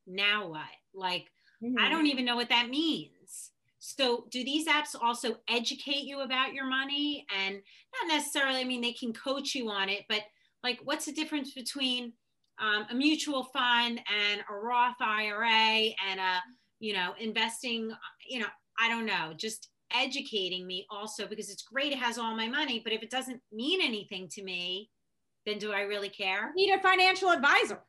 Now 0.06 0.48
what? 0.48 0.62
Like, 0.94 1.26
mm-hmm. 1.62 1.78
I 1.78 1.90
don't 1.90 2.06
even 2.06 2.24
know 2.24 2.36
what 2.36 2.48
that 2.48 2.70
means. 2.70 3.50
So, 3.78 4.24
do 4.30 4.42
these 4.42 4.66
apps 4.66 4.96
also 4.98 5.36
educate 5.46 6.04
you 6.04 6.20
about 6.20 6.54
your 6.54 6.66
money? 6.66 7.26
And 7.38 7.56
not 7.56 8.14
necessarily, 8.16 8.60
I 8.60 8.64
mean, 8.64 8.80
they 8.80 8.94
can 8.94 9.12
coach 9.12 9.54
you 9.54 9.68
on 9.68 9.90
it, 9.90 10.04
but 10.08 10.22
like, 10.62 10.80
what's 10.84 11.04
the 11.04 11.12
difference 11.12 11.52
between 11.52 12.14
um, 12.58 12.86
a 12.90 12.94
mutual 12.94 13.44
fund 13.44 14.00
and 14.10 14.40
a 14.50 14.54
Roth 14.54 15.00
IRA 15.00 15.90
and 16.08 16.20
a 16.20 16.42
you 16.80 16.92
know, 16.92 17.14
investing, 17.18 17.92
you 18.28 18.40
know, 18.40 18.46
I 18.78 18.88
don't 18.88 19.06
know, 19.06 19.32
just 19.36 19.70
educating 19.94 20.66
me 20.66 20.86
also 20.90 21.26
because 21.26 21.50
it's 21.50 21.62
great 21.62 21.92
it 21.92 21.98
has 21.98 22.18
all 22.18 22.36
my 22.36 22.48
money, 22.48 22.80
but 22.82 22.92
if 22.92 23.02
it 23.02 23.10
doesn't 23.10 23.40
mean 23.52 23.80
anything 23.82 24.28
to 24.32 24.42
me, 24.42 24.90
then 25.46 25.58
do 25.58 25.72
I 25.72 25.82
really 25.82 26.08
care? 26.08 26.52
need 26.56 26.72
a 26.72 26.80
financial 26.80 27.30
advisor. 27.30 27.80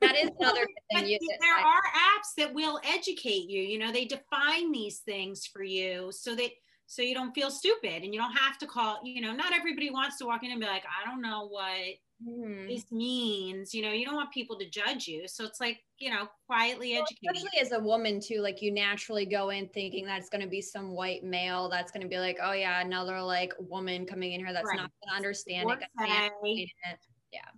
that 0.00 0.16
is 0.16 0.30
another 0.38 0.66
thing. 0.92 1.06
You, 1.06 1.18
there 1.40 1.56
are 1.56 1.82
apps 1.82 2.34
that 2.38 2.54
will 2.54 2.80
educate 2.84 3.48
you. 3.48 3.62
You 3.62 3.78
know, 3.78 3.92
they 3.92 4.06
define 4.06 4.72
these 4.72 5.00
things 5.00 5.46
for 5.46 5.62
you 5.62 6.10
so 6.10 6.34
that 6.34 6.50
so 6.86 7.02
you 7.02 7.14
don't 7.14 7.34
feel 7.34 7.50
stupid 7.50 8.02
and 8.02 8.12
you 8.12 8.20
don't 8.20 8.36
have 8.36 8.58
to 8.58 8.66
call 8.66 9.00
you 9.04 9.20
know 9.22 9.32
not 9.32 9.54
everybody 9.54 9.90
wants 9.90 10.18
to 10.18 10.26
walk 10.26 10.44
in 10.44 10.50
and 10.50 10.60
be 10.60 10.66
like 10.66 10.84
i 10.84 11.08
don't 11.08 11.22
know 11.22 11.48
what 11.48 11.94
Mhm. 12.20 12.68
this 12.68 12.90
means 12.92 13.74
you 13.74 13.82
know 13.82 13.92
you 13.92 14.04
don't 14.06 14.14
want 14.14 14.32
people 14.32 14.58
to 14.58 14.68
judge 14.68 15.06
you 15.06 15.28
so 15.28 15.44
it's 15.44 15.60
like 15.60 15.80
you 15.98 16.10
know 16.10 16.28
quietly 16.46 16.92
Well, 16.92 17.02
educating 17.02 17.42
especially 17.42 17.60
as 17.60 17.72
a 17.72 17.80
woman 17.80 18.20
too 18.20 18.40
like 18.40 18.62
you 18.62 18.70
naturally 18.72 19.26
go 19.26 19.50
in 19.50 19.68
thinking 19.68 20.04
that's 20.06 20.28
going 20.28 20.42
to 20.42 20.48
be 20.48 20.60
some 20.62 20.92
white 20.92 21.24
male 21.24 21.68
that's 21.68 21.90
going 21.90 22.02
to 22.02 22.08
be 22.08 22.18
like 22.18 22.38
oh 22.40 22.52
yeah 22.52 22.80
another 22.80 23.20
like 23.20 23.52
woman 23.58 24.06
coming 24.06 24.32
in 24.32 24.40
here 24.40 24.52
that's 24.52 24.68
Right. 24.68 24.76
not 24.76 24.90
going 25.00 25.10
to 25.10 25.16
understand 25.16 25.70
it, 25.70 25.78
gonna 25.78 25.88
say, 25.98 26.22
manipulate 26.42 26.70
it. 26.92 26.98
yeah 27.32 27.50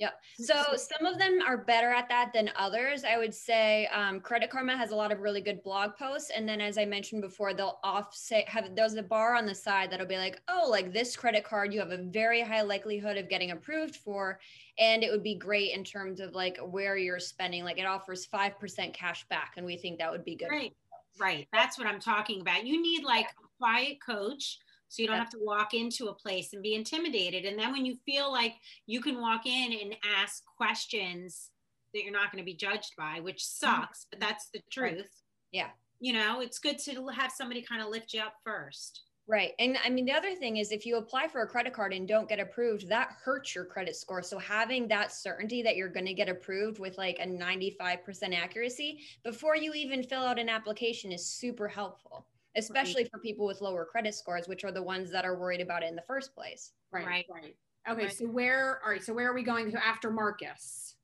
Yep. 0.00 0.14
So 0.40 0.54
some 0.76 1.04
of 1.04 1.18
them 1.18 1.40
are 1.46 1.58
better 1.58 1.90
at 1.90 2.08
that 2.08 2.32
than 2.32 2.50
others. 2.56 3.04
I 3.04 3.18
would 3.18 3.34
say 3.34 3.86
um, 3.88 4.18
Credit 4.20 4.48
Karma 4.48 4.74
has 4.74 4.92
a 4.92 4.96
lot 4.96 5.12
of 5.12 5.20
really 5.20 5.42
good 5.42 5.62
blog 5.62 5.94
posts, 5.98 6.30
and 6.34 6.48
then 6.48 6.58
as 6.62 6.78
I 6.78 6.86
mentioned 6.86 7.20
before, 7.20 7.52
they'll 7.52 7.78
offset 7.84 8.48
have 8.48 8.74
there's 8.74 8.94
a 8.94 9.02
bar 9.02 9.34
on 9.34 9.44
the 9.44 9.54
side 9.54 9.90
that'll 9.90 10.06
be 10.06 10.16
like, 10.16 10.40
oh, 10.48 10.66
like 10.70 10.94
this 10.94 11.14
credit 11.16 11.44
card, 11.44 11.74
you 11.74 11.80
have 11.80 11.90
a 11.90 11.98
very 11.98 12.40
high 12.40 12.62
likelihood 12.62 13.18
of 13.18 13.28
getting 13.28 13.50
approved 13.50 13.96
for, 13.96 14.40
and 14.78 15.04
it 15.04 15.10
would 15.12 15.22
be 15.22 15.34
great 15.34 15.72
in 15.74 15.84
terms 15.84 16.18
of 16.18 16.34
like 16.34 16.56
where 16.58 16.96
you're 16.96 17.20
spending. 17.20 17.62
Like 17.62 17.78
it 17.78 17.86
offers 17.86 18.24
five 18.24 18.58
percent 18.58 18.94
cash 18.94 19.26
back, 19.28 19.52
and 19.58 19.66
we 19.66 19.76
think 19.76 19.98
that 19.98 20.10
would 20.10 20.24
be 20.24 20.34
good. 20.34 20.48
right 20.50 20.72
right 21.18 21.48
that's 21.52 21.76
what 21.76 21.86
i'm 21.88 22.00
talking 22.00 22.40
about 22.40 22.64
you 22.64 22.80
need 22.80 23.04
like 23.04 23.26
a 23.26 23.48
quiet 23.58 23.98
coach 24.00 24.58
so 24.90 25.00
you 25.00 25.08
don't 25.08 25.16
have 25.16 25.30
to 25.30 25.38
walk 25.40 25.72
into 25.72 26.08
a 26.08 26.14
place 26.14 26.52
and 26.52 26.62
be 26.62 26.74
intimidated. 26.74 27.44
And 27.44 27.58
then 27.58 27.72
when 27.72 27.86
you 27.86 27.96
feel 28.04 28.30
like 28.30 28.56
you 28.86 29.00
can 29.00 29.20
walk 29.20 29.46
in 29.46 29.72
and 29.80 29.96
ask 30.18 30.44
questions 30.44 31.50
that 31.94 32.02
you're 32.02 32.12
not 32.12 32.30
going 32.32 32.42
to 32.42 32.46
be 32.46 32.54
judged 32.54 32.92
by 32.98 33.20
which 33.20 33.42
mm-hmm. 33.42 33.82
sucks 33.82 34.06
but 34.10 34.20
that's 34.20 34.48
the 34.52 34.60
truth. 34.70 35.08
Yeah. 35.52 35.68
you 35.98 36.12
know 36.12 36.40
it's 36.40 36.58
good 36.58 36.78
to 36.80 37.08
have 37.08 37.32
somebody 37.32 37.62
kind 37.62 37.82
of 37.82 37.88
lift 37.88 38.12
you 38.12 38.20
up 38.20 38.34
first. 38.44 39.02
Right. 39.30 39.52
And 39.60 39.78
I 39.84 39.90
mean, 39.90 40.06
the 40.06 40.12
other 40.12 40.34
thing 40.34 40.56
is 40.56 40.72
if 40.72 40.84
you 40.84 40.96
apply 40.96 41.28
for 41.28 41.42
a 41.42 41.46
credit 41.46 41.72
card 41.72 41.92
and 41.92 42.08
don't 42.08 42.28
get 42.28 42.40
approved, 42.40 42.88
that 42.88 43.10
hurts 43.22 43.54
your 43.54 43.64
credit 43.64 43.94
score. 43.94 44.24
So 44.24 44.40
having 44.40 44.88
that 44.88 45.12
certainty 45.12 45.62
that 45.62 45.76
you're 45.76 45.88
going 45.88 46.06
to 46.06 46.14
get 46.14 46.28
approved 46.28 46.80
with 46.80 46.98
like 46.98 47.20
a 47.20 47.26
95% 47.26 48.36
accuracy 48.36 48.98
before 49.22 49.54
you 49.54 49.72
even 49.72 50.02
fill 50.02 50.22
out 50.22 50.40
an 50.40 50.48
application 50.48 51.12
is 51.12 51.24
super 51.24 51.68
helpful, 51.68 52.26
especially 52.56 53.04
for 53.04 53.18
people 53.18 53.46
with 53.46 53.60
lower 53.60 53.84
credit 53.84 54.14
scores, 54.14 54.48
which 54.48 54.64
are 54.64 54.72
the 54.72 54.82
ones 54.82 55.10
that 55.10 55.24
are 55.24 55.38
worried 55.38 55.60
about 55.60 55.82
it 55.82 55.88
in 55.88 55.96
the 55.96 56.02
first 56.02 56.34
place. 56.34 56.72
Right, 56.92 57.06
Right. 57.06 57.26
right. 57.30 57.56
Okay, 57.88 58.02
Right. 58.04 58.12
so 58.12 58.26
where, 58.26 58.80
all 58.84 58.90
right, 58.90 59.02
so 59.02 59.14
where 59.14 59.30
are 59.30 59.34
we 59.34 59.42
going 59.42 59.70
to 59.70 59.86
after 59.86 60.10
Marcus? 60.10 60.96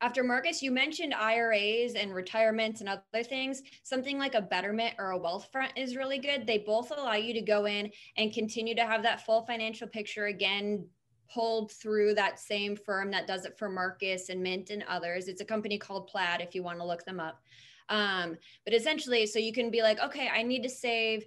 After 0.00 0.22
Marcus, 0.22 0.62
you 0.62 0.70
mentioned 0.70 1.12
IRAs 1.12 1.94
and 1.96 2.14
retirements 2.14 2.80
and 2.80 2.88
other 2.88 3.24
things. 3.24 3.62
Something 3.82 4.16
like 4.18 4.34
a 4.36 4.42
Betterment 4.42 4.94
or 4.98 5.12
a 5.12 5.18
Wealthfront 5.18 5.70
is 5.76 5.96
really 5.96 6.18
good. 6.18 6.46
They 6.46 6.58
both 6.58 6.92
allow 6.92 7.14
you 7.14 7.34
to 7.34 7.40
go 7.40 7.64
in 7.66 7.90
and 8.16 8.32
continue 8.32 8.76
to 8.76 8.86
have 8.86 9.02
that 9.02 9.24
full 9.26 9.44
financial 9.44 9.88
picture 9.88 10.26
again 10.26 10.86
pulled 11.32 11.72
through 11.72 12.14
that 12.14 12.38
same 12.38 12.76
firm 12.76 13.10
that 13.10 13.26
does 13.26 13.44
it 13.44 13.58
for 13.58 13.68
Marcus 13.68 14.28
and 14.28 14.40
Mint 14.40 14.70
and 14.70 14.84
others. 14.84 15.26
It's 15.28 15.40
a 15.40 15.44
company 15.44 15.78
called 15.78 16.06
Plaid 16.06 16.40
if 16.40 16.54
you 16.54 16.62
want 16.62 16.78
to 16.78 16.86
look 16.86 17.04
them 17.04 17.18
up. 17.20 17.42
Um, 17.88 18.36
but 18.64 18.74
essentially, 18.74 19.26
so 19.26 19.38
you 19.38 19.52
can 19.52 19.70
be 19.70 19.82
like, 19.82 19.98
okay, 20.00 20.28
I 20.28 20.42
need 20.42 20.62
to 20.62 20.68
save 20.68 21.24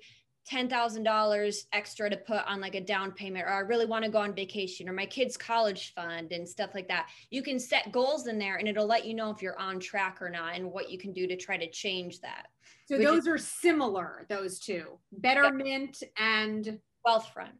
$10,000 0.51 1.65
extra 1.71 2.09
to 2.09 2.17
put 2.17 2.45
on 2.47 2.59
like 2.61 2.75
a 2.75 2.81
down 2.81 3.11
payment, 3.11 3.45
or 3.45 3.49
I 3.51 3.59
really 3.59 3.85
want 3.85 4.03
to 4.05 4.11
go 4.11 4.17
on 4.19 4.33
vacation, 4.33 4.89
or 4.89 4.93
my 4.93 5.05
kids' 5.05 5.37
college 5.37 5.93
fund 5.93 6.31
and 6.31 6.47
stuff 6.47 6.71
like 6.73 6.87
that. 6.87 7.09
You 7.29 7.43
can 7.43 7.59
set 7.59 7.91
goals 7.91 8.27
in 8.27 8.39
there 8.39 8.57
and 8.57 8.67
it'll 8.67 8.87
let 8.87 9.05
you 9.05 9.13
know 9.13 9.29
if 9.29 9.41
you're 9.41 9.59
on 9.59 9.79
track 9.79 10.19
or 10.21 10.29
not 10.29 10.55
and 10.55 10.71
what 10.71 10.89
you 10.89 10.97
can 10.97 11.13
do 11.13 11.27
to 11.27 11.37
try 11.37 11.57
to 11.57 11.69
change 11.69 12.19
that. 12.21 12.47
So 12.87 12.97
Which 12.97 13.07
those 13.07 13.27
are 13.27 13.37
similar, 13.37 14.25
those 14.29 14.59
two, 14.59 14.97
Betterment 15.11 16.01
and 16.17 16.79
Wealthfront. 17.05 17.53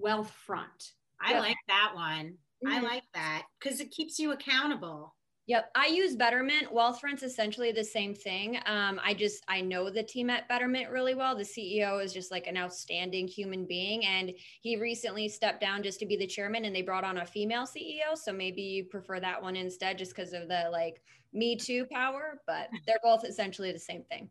Wealthfront. 0.00 0.92
i 1.20 1.32
Yeah. 1.32 1.40
like 1.40 1.56
that 1.68 1.92
one 1.94 2.38
i 2.66 2.78
Mhm. 2.80 2.82
like 2.82 3.04
that 3.14 3.46
because 3.60 3.80
it 3.80 3.90
keeps 3.92 4.18
you 4.18 4.32
accountable 4.32 5.14
Yep, 5.52 5.70
I 5.74 5.88
use 5.88 6.16
Betterment. 6.16 6.72
Wealthfront's 6.72 7.22
essentially 7.22 7.72
the 7.72 7.84
same 7.84 8.14
thing. 8.14 8.58
Um, 8.64 8.98
I 9.04 9.12
just 9.12 9.44
I 9.48 9.60
know 9.60 9.90
the 9.90 10.02
team 10.02 10.30
at 10.30 10.48
Betterment 10.48 10.88
really 10.88 11.14
well. 11.14 11.36
The 11.36 11.42
CEO 11.42 12.02
is 12.02 12.14
just 12.14 12.30
like 12.30 12.46
an 12.46 12.56
outstanding 12.56 13.28
human 13.28 13.66
being, 13.66 14.02
and 14.06 14.32
he 14.62 14.78
recently 14.78 15.28
stepped 15.28 15.60
down 15.60 15.82
just 15.82 15.98
to 15.98 16.06
be 16.06 16.16
the 16.16 16.26
chairman, 16.26 16.64
and 16.64 16.74
they 16.74 16.80
brought 16.80 17.04
on 17.04 17.18
a 17.18 17.26
female 17.26 17.66
CEO. 17.66 18.16
So 18.16 18.32
maybe 18.32 18.62
you 18.62 18.84
prefer 18.86 19.20
that 19.20 19.42
one 19.42 19.54
instead, 19.54 19.98
just 19.98 20.16
because 20.16 20.32
of 20.32 20.48
the 20.48 20.70
like 20.72 21.02
Me 21.34 21.54
Too 21.54 21.84
power. 21.92 22.40
But 22.46 22.70
they're 22.86 22.96
both 23.02 23.22
essentially 23.22 23.72
the 23.72 23.78
same 23.78 24.04
thing. 24.04 24.30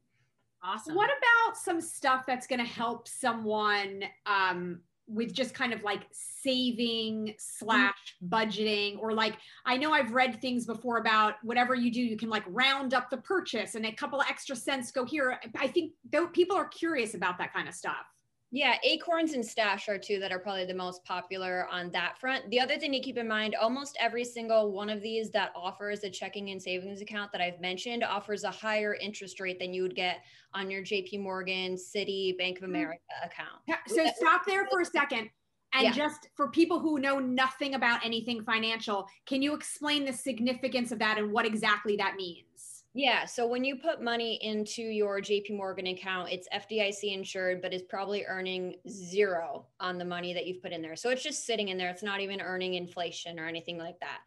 awesome 0.64 0.96
What 0.96 1.12
about 1.12 1.56
some 1.56 1.82
stuff 1.82 2.24
that's 2.26 2.48
going 2.48 2.66
to 2.66 2.66
help 2.66 3.08
someone 3.08 4.06
um, 4.26 4.80
with 5.14 5.34
just 5.34 5.54
kind 5.54 5.74
of 5.74 5.84
like 5.84 6.08
saving 6.12 7.28
mm-hmm. 7.28 7.32
slash 7.38 8.16
budgeting 8.30 8.98
or 9.00 9.14
like 9.14 9.38
I 9.66 9.78
know 9.78 9.92
I've 9.92 10.14
read 10.14 10.42
things 10.42 10.66
before 10.66 10.98
about 10.98 11.36
whatever 11.44 11.76
you 11.76 11.92
do, 11.92 12.02
you 12.02 12.18
can 12.18 12.30
like 12.30 12.44
round 12.48 12.94
up 12.94 13.10
the 13.10 13.18
purchase 13.18 13.76
and 13.76 13.86
a 13.86 13.92
couple 13.92 14.20
of 14.20 14.28
extra 14.30 14.56
cents 14.56 14.92
go 14.92 15.06
here. 15.06 15.40
I 15.58 15.68
think 15.68 15.94
though 16.12 16.28
people 16.28 16.56
are 16.56 16.68
curious 16.68 17.14
about 17.14 17.38
that 17.40 17.54
kind 17.54 17.68
of 17.68 17.76
stuff. 17.76 18.06
Yeah, 18.54 18.76
Acorns 18.84 19.32
and 19.32 19.46
Stash 19.46 19.88
are 19.88 19.98
two 19.98 20.20
that 20.20 20.34
are 20.34 20.40
probably 20.40 20.66
the 20.66 20.74
most 20.74 21.06
popular 21.06 21.68
on 21.72 21.90
that 21.92 22.18
front. 22.20 22.50
The 22.50 22.60
other 22.60 22.78
thing 22.78 22.92
to 22.92 23.00
keep 23.00 23.18
in 23.18 23.26
mind 23.26 23.56
almost 23.56 23.98
every 23.98 24.26
single 24.26 24.74
one 24.74 24.90
of 24.90 25.02
these 25.02 25.32
that 25.32 25.54
offers 25.56 26.04
a 26.04 26.10
checking 26.10 26.50
and 26.50 26.62
savings 26.62 27.00
account 27.00 27.32
that 27.32 27.40
I've 27.40 27.62
mentioned 27.62 28.04
offers 28.04 28.44
a 28.44 28.52
higher 28.52 28.96
interest 28.96 29.40
rate 29.40 29.58
than 29.58 29.74
you 29.74 29.84
would 29.84 29.96
get 29.96 30.18
on 30.54 30.70
your 30.70 30.82
JP 30.84 31.22
Morgan, 31.22 31.76
Citi, 31.76 32.38
Bank 32.38 32.58
of 32.58 32.64
mm. 32.64 32.72
America 32.72 33.00
account. 33.24 33.82
So 33.88 34.06
stop 34.18 34.46
there 34.46 34.68
for 34.70 34.82
a 34.82 34.86
second. 34.86 35.30
And 35.74 35.84
Yeah. 35.84 35.92
just 35.94 36.28
for 36.36 36.50
people 36.50 36.80
who 36.80 37.00
know 37.00 37.20
nothing 37.20 37.76
about 37.76 38.06
anything 38.06 38.44
financial, 38.44 39.08
can 39.26 39.42
you 39.42 39.54
explain 39.54 40.04
the 40.04 40.12
significance 40.12 40.92
of 40.92 41.00
that 41.00 41.18
and 41.18 41.32
what 41.32 41.46
exactly 41.46 41.96
that 41.96 42.18
means? 42.18 42.71
Yeah, 42.94 43.26
so 43.26 43.48
when 43.48 43.64
you 43.64 43.78
put 43.78 44.02
money 44.02 44.38
into 44.42 44.82
your 44.82 45.22
JP 45.22 45.56
Morgan 45.56 45.88
account, 45.88 46.30
it's 46.30 46.50
FDIC 46.54 47.14
insured, 47.14 47.62
but 47.62 47.74
is 47.74 47.84
probably 47.84 48.26
earning 48.26 48.76
zero 48.90 49.68
on 49.80 49.98
the 49.98 50.04
money 50.04 50.34
that 50.34 50.46
you've 50.46 50.62
put 50.62 50.74
in 50.74 50.82
there. 50.82 50.98
So 50.98 51.10
it's 51.10 51.24
just 51.24 51.46
sitting 51.46 51.70
in 51.70 51.78
there. 51.78 51.90
It's 51.90 52.04
not 52.04 52.20
even 52.20 52.42
earning 52.42 52.74
inflation 52.74 53.40
or 53.40 53.48
anything 53.48 53.78
like 53.78 53.96
that. 54.02 54.20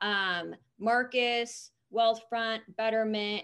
Um, 0.00 0.54
Marcus, 0.78 1.72
Wealthfront, 1.92 2.60
Betterment, 2.78 3.42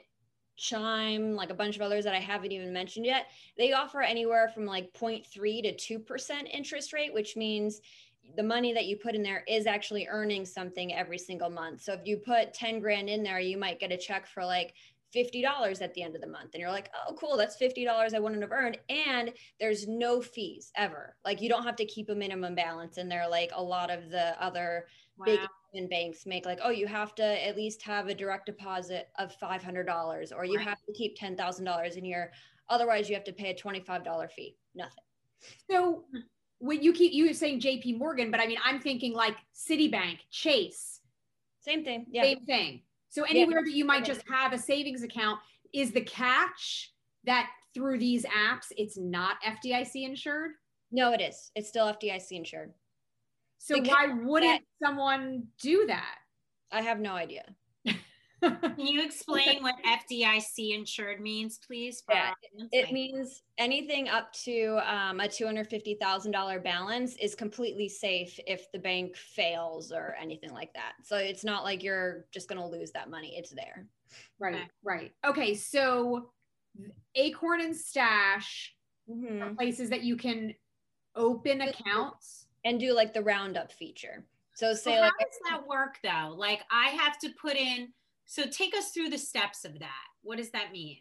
Chime, 0.56 1.34
like 1.34 1.50
a 1.50 1.54
bunch 1.54 1.76
of 1.76 1.82
others 1.82 2.04
that 2.04 2.14
I 2.14 2.20
haven't 2.20 2.52
even 2.52 2.72
mentioned 2.72 3.04
yet, 3.04 3.26
they 3.58 3.72
offer 3.72 4.00
anywhere 4.00 4.48
from 4.48 4.64
like 4.64 4.92
0.3 4.94 5.76
to 5.76 5.98
2% 5.98 6.48
interest 6.50 6.92
rate, 6.92 7.12
which 7.12 7.36
means 7.36 7.80
the 8.36 8.42
money 8.42 8.72
that 8.72 8.86
you 8.86 8.96
put 8.96 9.14
in 9.14 9.22
there 9.22 9.44
is 9.48 9.66
actually 9.66 10.06
earning 10.08 10.44
something 10.46 10.94
every 10.94 11.18
single 11.18 11.50
month. 11.50 11.82
So 11.82 11.92
if 11.92 12.00
you 12.04 12.16
put 12.18 12.54
10 12.54 12.80
grand 12.80 13.08
in 13.10 13.22
there, 13.22 13.40
you 13.40 13.58
might 13.58 13.80
get 13.80 13.92
a 13.92 13.96
check 13.96 14.26
for 14.26 14.44
like 14.44 14.74
$50 15.14 15.82
at 15.82 15.92
the 15.92 16.02
end 16.02 16.14
of 16.14 16.22
the 16.22 16.26
month. 16.26 16.54
And 16.54 16.60
you're 16.60 16.70
like, 16.70 16.90
oh, 17.06 17.14
cool, 17.14 17.36
that's 17.36 17.56
$50 17.56 18.14
I 18.14 18.18
wouldn't 18.18 18.40
have 18.40 18.52
earned. 18.52 18.78
And 18.88 19.32
there's 19.60 19.86
no 19.86 20.22
fees 20.22 20.72
ever. 20.76 21.16
Like 21.24 21.42
you 21.42 21.48
don't 21.48 21.64
have 21.64 21.76
to 21.76 21.84
keep 21.84 22.08
a 22.08 22.14
minimum 22.14 22.54
balance 22.54 22.96
in 22.96 23.08
there, 23.08 23.28
like 23.28 23.50
a 23.54 23.62
lot 23.62 23.90
of 23.90 24.10
the 24.10 24.40
other 24.42 24.86
big 25.24 25.40
Wow. 25.40 25.48
and 25.74 25.88
banks 25.90 26.24
make 26.26 26.46
like, 26.46 26.60
oh, 26.62 26.70
you 26.70 26.86
have 26.86 27.14
to 27.16 27.46
at 27.46 27.56
least 27.56 27.82
have 27.82 28.08
a 28.08 28.14
direct 28.14 28.46
deposit 28.46 29.08
of 29.18 29.36
$500 29.38 30.32
or 30.34 30.44
you 30.44 30.56
Right. 30.56 30.66
have 30.66 30.78
to 30.86 30.92
keep 30.94 31.18
$10,000 31.18 31.96
in 31.96 32.04
your, 32.04 32.32
otherwise 32.68 33.08
you 33.08 33.14
have 33.14 33.24
to 33.24 33.32
pay 33.32 33.50
a 33.50 33.54
$25 33.54 34.32
fee. 34.32 34.56
Nothing. 34.74 35.04
So 35.70 36.04
when 36.62 36.80
you 36.80 36.92
keep 36.92 37.12
you 37.12 37.26
were 37.26 37.32
saying 37.32 37.60
JP 37.60 37.98
Morgan, 37.98 38.30
but 38.30 38.38
I 38.38 38.46
mean 38.46 38.58
I'm 38.64 38.78
thinking 38.78 39.12
like 39.12 39.36
Citibank, 39.52 40.18
Chase, 40.30 41.00
Same 41.60 41.84
thing. 41.84 42.06
Yeah. 42.08 42.22
same 42.22 42.46
thing. 42.46 42.82
So 43.08 43.24
anywhere 43.24 43.62
that 43.64 43.72
you 43.72 43.84
might 43.84 44.04
just 44.04 44.22
have 44.28 44.52
a 44.52 44.58
savings 44.58 45.02
account, 45.02 45.40
is 45.74 45.90
the 45.90 46.00
catch 46.02 46.92
that 47.24 47.50
through 47.74 47.98
these 47.98 48.24
apps 48.24 48.66
it's 48.76 48.96
not 48.96 49.36
FDIC 49.42 50.06
insured? 50.06 50.52
No, 50.92 51.12
it 51.12 51.20
is. 51.20 51.50
It's 51.56 51.68
still 51.68 51.86
FDIC 51.86 52.30
insured. 52.30 52.72
So 53.58 53.80
why 53.80 54.14
wouldn't 54.22 54.62
someone 54.82 55.48
do 55.60 55.86
that? 55.88 56.18
I 56.70 56.82
have 56.82 57.00
no 57.00 57.12
idea. 57.12 57.44
Can 58.76 58.86
you 58.86 59.04
explain 59.04 59.62
what 59.62 59.76
FDIC 59.86 60.74
insured 60.74 61.20
means, 61.20 61.58
please? 61.64 62.02
for 62.04 62.14
Yeah. 62.14 62.32
It 62.72 62.84
Like, 62.84 62.92
means 62.92 63.42
anything 63.58 64.08
up 64.08 64.32
to 64.44 64.78
um, 64.84 65.20
a 65.20 65.24
$250,000 65.28 66.64
balance 66.64 67.16
is 67.16 67.34
completely 67.34 67.88
safe 67.88 68.38
if 68.46 68.70
the 68.72 68.78
bank 68.78 69.16
fails 69.16 69.92
or 69.92 70.16
anything 70.20 70.52
like 70.52 70.72
that. 70.74 70.94
So 71.04 71.16
it's 71.16 71.44
not 71.44 71.64
like 71.64 71.82
you're 71.82 72.26
just 72.32 72.48
going 72.48 72.60
to 72.60 72.66
lose 72.66 72.90
that 72.92 73.10
money. 73.10 73.36
It's 73.36 73.50
there. 73.50 73.86
right, 74.38 74.54
Okay. 74.54 74.68
right. 74.82 75.12
Okay, 75.24 75.54
so 75.54 76.30
Acorn 77.14 77.60
and 77.60 77.76
Stash 77.76 78.74
Mm-hmm. 79.10 79.42
are 79.42 79.54
places 79.56 79.90
that 79.90 80.04
you 80.04 80.16
can 80.16 80.54
open 81.16 81.60
accounts. 81.60 82.46
And 82.64 82.78
do 82.78 82.94
like 82.94 83.12
the 83.12 83.20
roundup 83.22 83.72
feature. 83.72 84.24
So 84.54 84.74
So 84.74 84.90
say 84.92 84.94
how 84.94 85.10
does 85.18 85.38
that 85.50 85.66
work 85.66 85.98
though? 86.04 86.34
Like 86.36 86.62
I 86.70 86.90
have 86.90 87.18
to 87.18 87.30
put 87.30 87.56
in, 87.56 87.88
so 88.26 88.44
take 88.46 88.76
us 88.76 88.90
through 88.90 89.10
the 89.10 89.18
steps 89.18 89.64
of 89.64 89.78
that. 89.80 90.04
What 90.22 90.38
does 90.38 90.50
that 90.50 90.72
mean? 90.72 90.98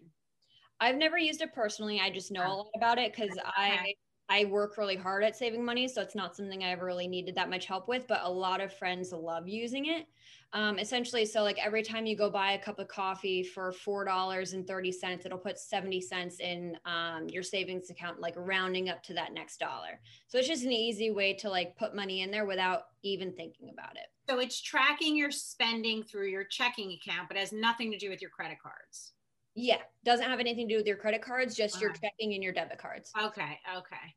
I've 0.80 0.96
never 0.96 1.18
used 1.18 1.42
it 1.42 1.54
personally. 1.54 2.00
I 2.00 2.10
just 2.10 2.32
know 2.32 2.46
a 2.46 2.54
lot 2.54 2.68
about 2.76 2.98
it 2.98 3.14
because 3.14 3.38
I 3.46 3.94
I 4.32 4.46
work 4.46 4.78
really 4.78 4.96
hard 4.96 5.26
at 5.26 5.36
saving 5.36 5.66
money, 5.66 5.90
so 5.90 6.02
it's 6.02 6.16
not 6.16 6.38
something 6.38 6.64
I 6.64 6.72
ever 6.72 6.86
really 6.86 7.10
needed 7.10 7.36
that 7.36 7.50
much 7.50 7.66
help 7.66 7.90
with. 7.90 8.08
But 8.08 8.22
a 8.24 8.32
lot 8.32 8.62
of 8.62 8.74
friends 8.74 9.12
love 9.12 9.50
using 9.50 9.88
it. 9.88 10.06
Um, 10.54 10.80
essentially, 10.80 11.26
so 11.26 11.44
like 11.44 11.60
every 11.60 11.84
time 11.84 12.06
you 12.06 12.16
go 12.16 12.30
buy 12.30 12.54
a 12.54 12.58
cup 12.58 12.80
of 12.80 12.88
coffee 12.88 13.44
for 13.44 13.74
four 13.74 14.06
dollars 14.06 14.54
and 14.54 14.66
thirty 14.66 14.94
cents, 14.94 15.26
it'll 15.26 15.38
put 15.38 15.60
seventy 15.60 16.00
cents 16.00 16.40
in 16.40 16.78
um, 16.86 17.28
your 17.28 17.44
savings 17.44 17.90
account, 17.90 18.22
like 18.22 18.36
rounding 18.38 18.88
up 18.88 19.04
to 19.04 19.14
that 19.16 19.34
next 19.34 19.58
dollar. 19.58 20.00
So 20.28 20.38
it's 20.38 20.48
just 20.48 20.64
an 20.64 20.72
easy 20.72 21.12
way 21.12 21.34
to 21.36 21.50
like 21.50 21.76
put 21.76 21.94
money 21.94 22.22
in 22.22 22.32
there 22.32 22.46
without 22.46 22.84
even 23.04 23.34
thinking 23.34 23.70
about 23.70 23.98
it. 23.98 24.08
So 24.30 24.40
it's 24.40 24.62
tracking 24.62 25.18
your 25.18 25.32
spending 25.32 26.04
through 26.04 26.30
your 26.30 26.46
checking 26.46 26.94
account, 26.94 27.28
but 27.28 27.36
has 27.36 27.52
nothing 27.52 27.92
to 27.92 27.98
do 27.98 28.10
with 28.10 28.22
your 28.22 28.32
credit 28.32 28.60
cards. 28.64 29.12
Yeah, 29.56 29.80
doesn't 30.06 30.30
have 30.30 30.40
anything 30.40 30.70
to 30.70 30.74
do 30.74 30.78
with 30.78 30.88
your 30.88 30.96
credit 30.96 31.22
cards, 31.22 31.56
just 31.56 31.82
your 31.82 31.92
checking 31.92 32.34
and 32.34 32.42
your 32.42 32.54
debit 32.54 32.78
cards. 32.78 33.12
Okay, 33.22 33.60
okay. 33.78 34.16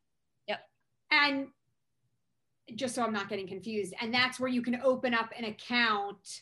And 1.15 1.47
just 2.75 2.95
so 2.95 3.03
I'm 3.03 3.13
not 3.13 3.29
getting 3.29 3.47
confused, 3.47 3.93
and 4.01 4.13
that's 4.13 4.39
where 4.39 4.49
you 4.49 4.61
can 4.61 4.81
open 4.83 5.13
up 5.13 5.29
an 5.37 5.45
account 5.45 6.41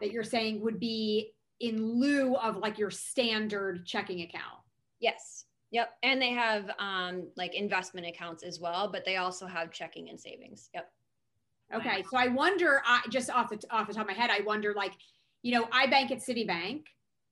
that 0.00 0.10
you're 0.10 0.24
saying 0.24 0.60
would 0.62 0.80
be 0.80 1.32
in 1.60 2.00
lieu 2.00 2.34
of 2.36 2.56
like 2.56 2.78
your 2.78 2.90
standard 2.90 3.86
checking 3.86 4.22
account. 4.22 4.60
Yes. 5.00 5.44
Yep. 5.70 5.90
And 6.02 6.20
they 6.20 6.32
have 6.32 6.70
um 6.78 7.28
like 7.36 7.54
investment 7.54 8.06
accounts 8.06 8.42
as 8.42 8.60
well, 8.60 8.90
but 8.90 9.04
they 9.04 9.16
also 9.16 9.46
have 9.46 9.70
checking 9.70 10.10
and 10.10 10.20
savings. 10.20 10.68
Yep. 10.74 10.90
Okay. 11.74 12.04
So 12.10 12.18
I 12.18 12.28
wonder, 12.28 12.82
I 12.84 13.00
just 13.08 13.30
off 13.30 13.48
the 13.48 13.62
off 13.70 13.88
the 13.88 13.94
top 13.94 14.02
of 14.02 14.08
my 14.08 14.20
head, 14.20 14.30
I 14.30 14.40
wonder 14.44 14.74
like, 14.74 14.92
you 15.42 15.58
know, 15.58 15.68
I 15.72 15.86
bank 15.86 16.10
at 16.10 16.18
Citibank. 16.18 16.84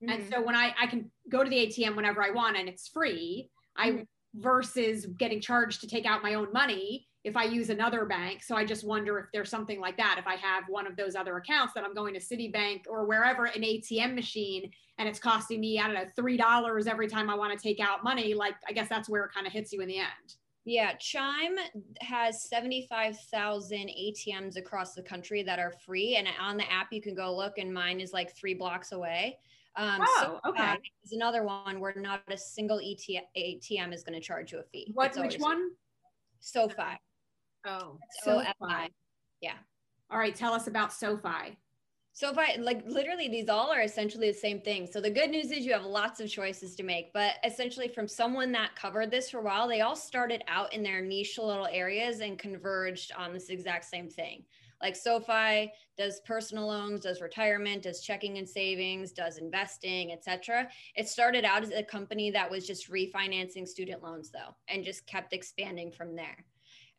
Mm-hmm. 0.03 0.09
And 0.09 0.33
so 0.33 0.41
when 0.41 0.55
I, 0.55 0.75
I 0.81 0.87
can 0.87 1.11
go 1.29 1.45
to 1.45 1.51
the 1.51 1.67
ATM 1.67 1.95
whenever 1.95 2.23
I 2.23 2.31
want 2.31 2.57
and 2.57 2.69
it's 2.69 2.89
free, 2.89 3.51
I 3.77 3.91
mm-hmm. 3.91 4.03
Versus 4.35 5.07
getting 5.19 5.41
charged 5.41 5.81
to 5.81 5.87
take 5.89 6.07
out 6.07 6.23
my 6.23 6.35
own 6.35 6.53
money 6.53 7.07
if 7.23 7.37
I 7.37 7.45
use 7.45 7.69
another 7.69 8.07
bank. 8.07 8.43
So 8.43 8.57
I 8.57 8.65
just 8.65 8.87
wonder 8.87 9.19
if 9.19 9.27
there's 9.33 9.51
something 9.51 9.81
like 9.81 9.97
that. 9.99 10.17
If 10.19 10.27
I 10.27 10.37
have 10.37 10.65
one 10.69 10.87
of 10.87 10.97
those 10.97 11.15
other 11.15 11.37
accounts 11.37 11.75
that 11.75 11.85
I'm 11.85 11.95
going 11.95 12.15
to 12.15 12.21
Citibank 12.21 12.83
or 12.89 13.05
wherever 13.05 13.45
an 13.45 13.63
ATM 13.63 14.15
machine 14.15 14.71
and 14.99 15.09
it's 15.09 15.19
costing 15.19 15.61
me, 15.61 15.79
I 15.79 15.87
don't 15.87 15.95
know, 15.95 16.07
$3 16.19 16.87
every 16.87 17.09
time 17.09 17.29
I 17.29 17.35
want 17.35 17.59
to 17.59 17.63
take 17.63 17.81
out 17.81 18.05
money, 18.05 18.33
like 18.33 18.55
I 18.69 18.73
guess 18.73 18.89
that's 18.89 19.09
where 19.09 19.25
it 19.25 19.33
kind 19.35 19.47
of 19.47 19.53
hits 19.53 19.73
you 19.73 19.81
in 19.81 19.89
the 19.89 19.99
end. 19.99 20.37
Yeah, 20.65 20.93
Chime 20.99 21.57
has 22.01 22.43
75,000 22.45 23.79
ATMs 23.79 24.57
across 24.57 24.95
the 24.95 25.03
country 25.03 25.43
that 25.43 25.59
are 25.59 25.73
free. 25.85 26.17
And 26.17 26.29
on 26.41 26.59
the 26.59 26.71
app, 26.71 26.93
you 26.93 27.01
can 27.01 27.15
go 27.15 27.35
look, 27.35 27.59
and 27.59 27.73
mine 27.73 27.99
is 27.99 28.13
like 28.13 28.37
three 28.37 28.55
blocks 28.55 28.93
away. 28.93 29.39
Um, 29.77 30.01
oh, 30.03 30.41
so, 30.45 30.51
okay. 30.51 30.77
Is 31.05 31.13
another 31.13 31.45
one 31.45 31.81
where 31.81 31.95
not 31.97 32.23
a 32.29 32.37
single 32.37 32.79
ATM 32.79 33.95
is 33.95 34.03
going 34.03 34.15
to 34.15 34.21
charge 34.21 34.53
you 34.53 34.59
a 34.59 34.63
fee. 34.65 34.91
What? 34.95 35.17
Which 35.17 35.37
one? 35.37 35.71
SoFi. 36.41 36.99
Oh, 37.67 37.99
SoFi. 38.25 38.91
Yeah. 39.41 39.55
All 40.11 40.19
right. 40.19 40.35
Tell 40.35 40.53
us 40.53 40.67
about 40.67 40.93
SoFi. 40.93 41.57
SoFi, 42.13 42.61
like 42.61 42.83
literally, 42.87 43.29
these 43.29 43.49
all 43.49 43.71
are 43.71 43.83
essentially 43.83 44.31
the 44.31 44.37
same 44.37 44.61
thing. 44.61 44.89
So 44.91 45.01
the 45.01 45.11
good 45.11 45.31
news 45.31 45.53
is 45.53 45.65
you 45.65 45.73
have 45.73 45.85
lots 45.85 46.21
of 46.21 46.29
choices 46.29 46.75
to 46.77 46.83
make, 46.83 47.13
but 47.15 47.35
essentially, 47.45 47.89
from 47.89 48.09
someone 48.09 48.51
that 48.53 48.75
covered 48.75 49.11
this 49.11 49.31
for 49.31 49.39
a 49.39 49.43
while, 49.43 49.69
they 49.69 49.81
all 49.81 49.97
started 49.97 50.43
out 50.49 50.73
in 50.73 50.83
their 50.83 51.01
niche 51.01 51.39
little 51.39 51.69
areas 51.71 52.21
and 52.21 52.39
converged 52.39 53.13
on 53.17 53.33
this 53.33 53.49
exact 53.49 53.85
same 53.85 54.09
thing 54.09 54.45
like 54.83 54.97
SoFi 54.97 55.73
does 55.97 56.21
personal 56.27 56.67
loans, 56.67 57.01
does 57.01 57.21
retirement, 57.21 57.83
does 57.83 58.01
checking 58.01 58.39
and 58.39 58.49
savings, 58.49 59.13
does 59.13 59.39
investing, 59.39 60.13
etc. 60.13 60.69
It 60.97 61.09
started 61.09 61.45
out 61.45 61.63
as 61.63 61.71
a 61.71 61.83
company 61.83 62.31
that 62.31 62.51
was 62.51 62.67
just 62.67 62.91
refinancing 62.91 63.69
student 63.69 64.03
loans 64.03 64.31
though 64.31 64.55
and 64.69 64.85
just 64.85 65.07
kept 65.07 65.33
expanding 65.33 65.93
from 65.93 66.17
there. 66.17 66.45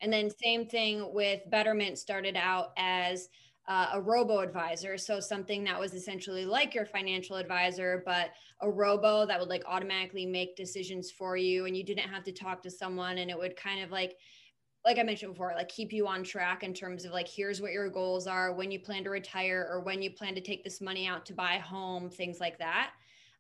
And 0.02 0.12
then 0.12 0.30
same 0.30 0.66
thing 0.66 1.14
with 1.14 1.42
Betterment 1.50 1.98
started 1.98 2.36
out 2.36 2.72
as 2.78 3.30
uh, 3.68 3.92
a 3.94 4.02
robo 4.02 4.40
advisor. 4.40 4.98
So 4.98 5.20
something 5.20 5.64
that 5.66 5.80
was 5.80 5.94
essentially 5.94 6.46
like 6.46 6.74
your 6.74 6.86
financial 6.86 7.36
advisor, 7.36 8.04
but 8.06 8.32
a 8.62 8.70
robo 8.70 9.26
that 9.26 9.40
would 9.40 9.50
like 9.50 9.64
automatically 9.68 10.26
make 10.26 10.56
decisions 10.56 11.12
for 11.12 11.38
you 11.38 11.66
and 11.66 11.78
you 11.78 11.84
didn't 11.84 12.10
have 12.10 12.24
to 12.24 12.32
talk 12.32 12.62
to 12.64 12.72
someone 12.72 13.20
and 13.20 13.30
it 13.30 13.38
would 13.38 13.56
kind 13.56 13.84
of 13.84 13.92
like 13.92 14.18
like 14.84 14.98
I 14.98 15.04
mentioned 15.04 15.34
before, 15.34 15.54
like 15.56 15.70
keep 15.70 15.94
you 15.94 16.08
on 16.08 16.24
track 16.24 16.64
in 16.64 16.74
terms 16.74 17.06
of 17.06 17.12
like, 17.12 17.28
here's 17.28 17.62
what 17.62 17.72
your 17.72 17.90
goals 17.90 18.26
are, 18.28 18.54
when 18.54 18.72
you 18.72 18.80
plan 18.80 19.04
to 19.04 19.10
retire, 19.10 19.68
or 19.70 19.82
when 19.82 20.02
you 20.02 20.12
plan 20.12 20.34
to 20.36 20.42
take 20.42 20.64
this 20.64 20.82
money 20.82 21.08
out 21.08 21.26
to 21.28 21.34
buy 21.34 21.54
a 21.54 21.62
home, 21.62 22.10
things 22.10 22.40
like 22.40 22.58
that. 22.58 22.92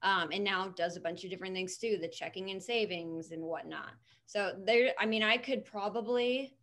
Um, 0.04 0.30
and 0.32 0.43
now 0.43 0.67
does 0.69 0.97
a 0.97 1.01
bunch 1.01 1.23
of 1.23 1.30
different 1.30 1.54
things 1.54 1.77
too, 1.77 1.97
the 2.01 2.08
checking 2.08 2.51
and 2.51 2.62
savings 2.62 3.32
and 3.32 3.43
whatnot. 3.43 3.91
So 4.25 4.54
there, 4.65 4.93
I 4.99 5.06
mean, 5.06 5.23
I 5.23 5.38
could 5.38 5.65
probably 5.65 6.56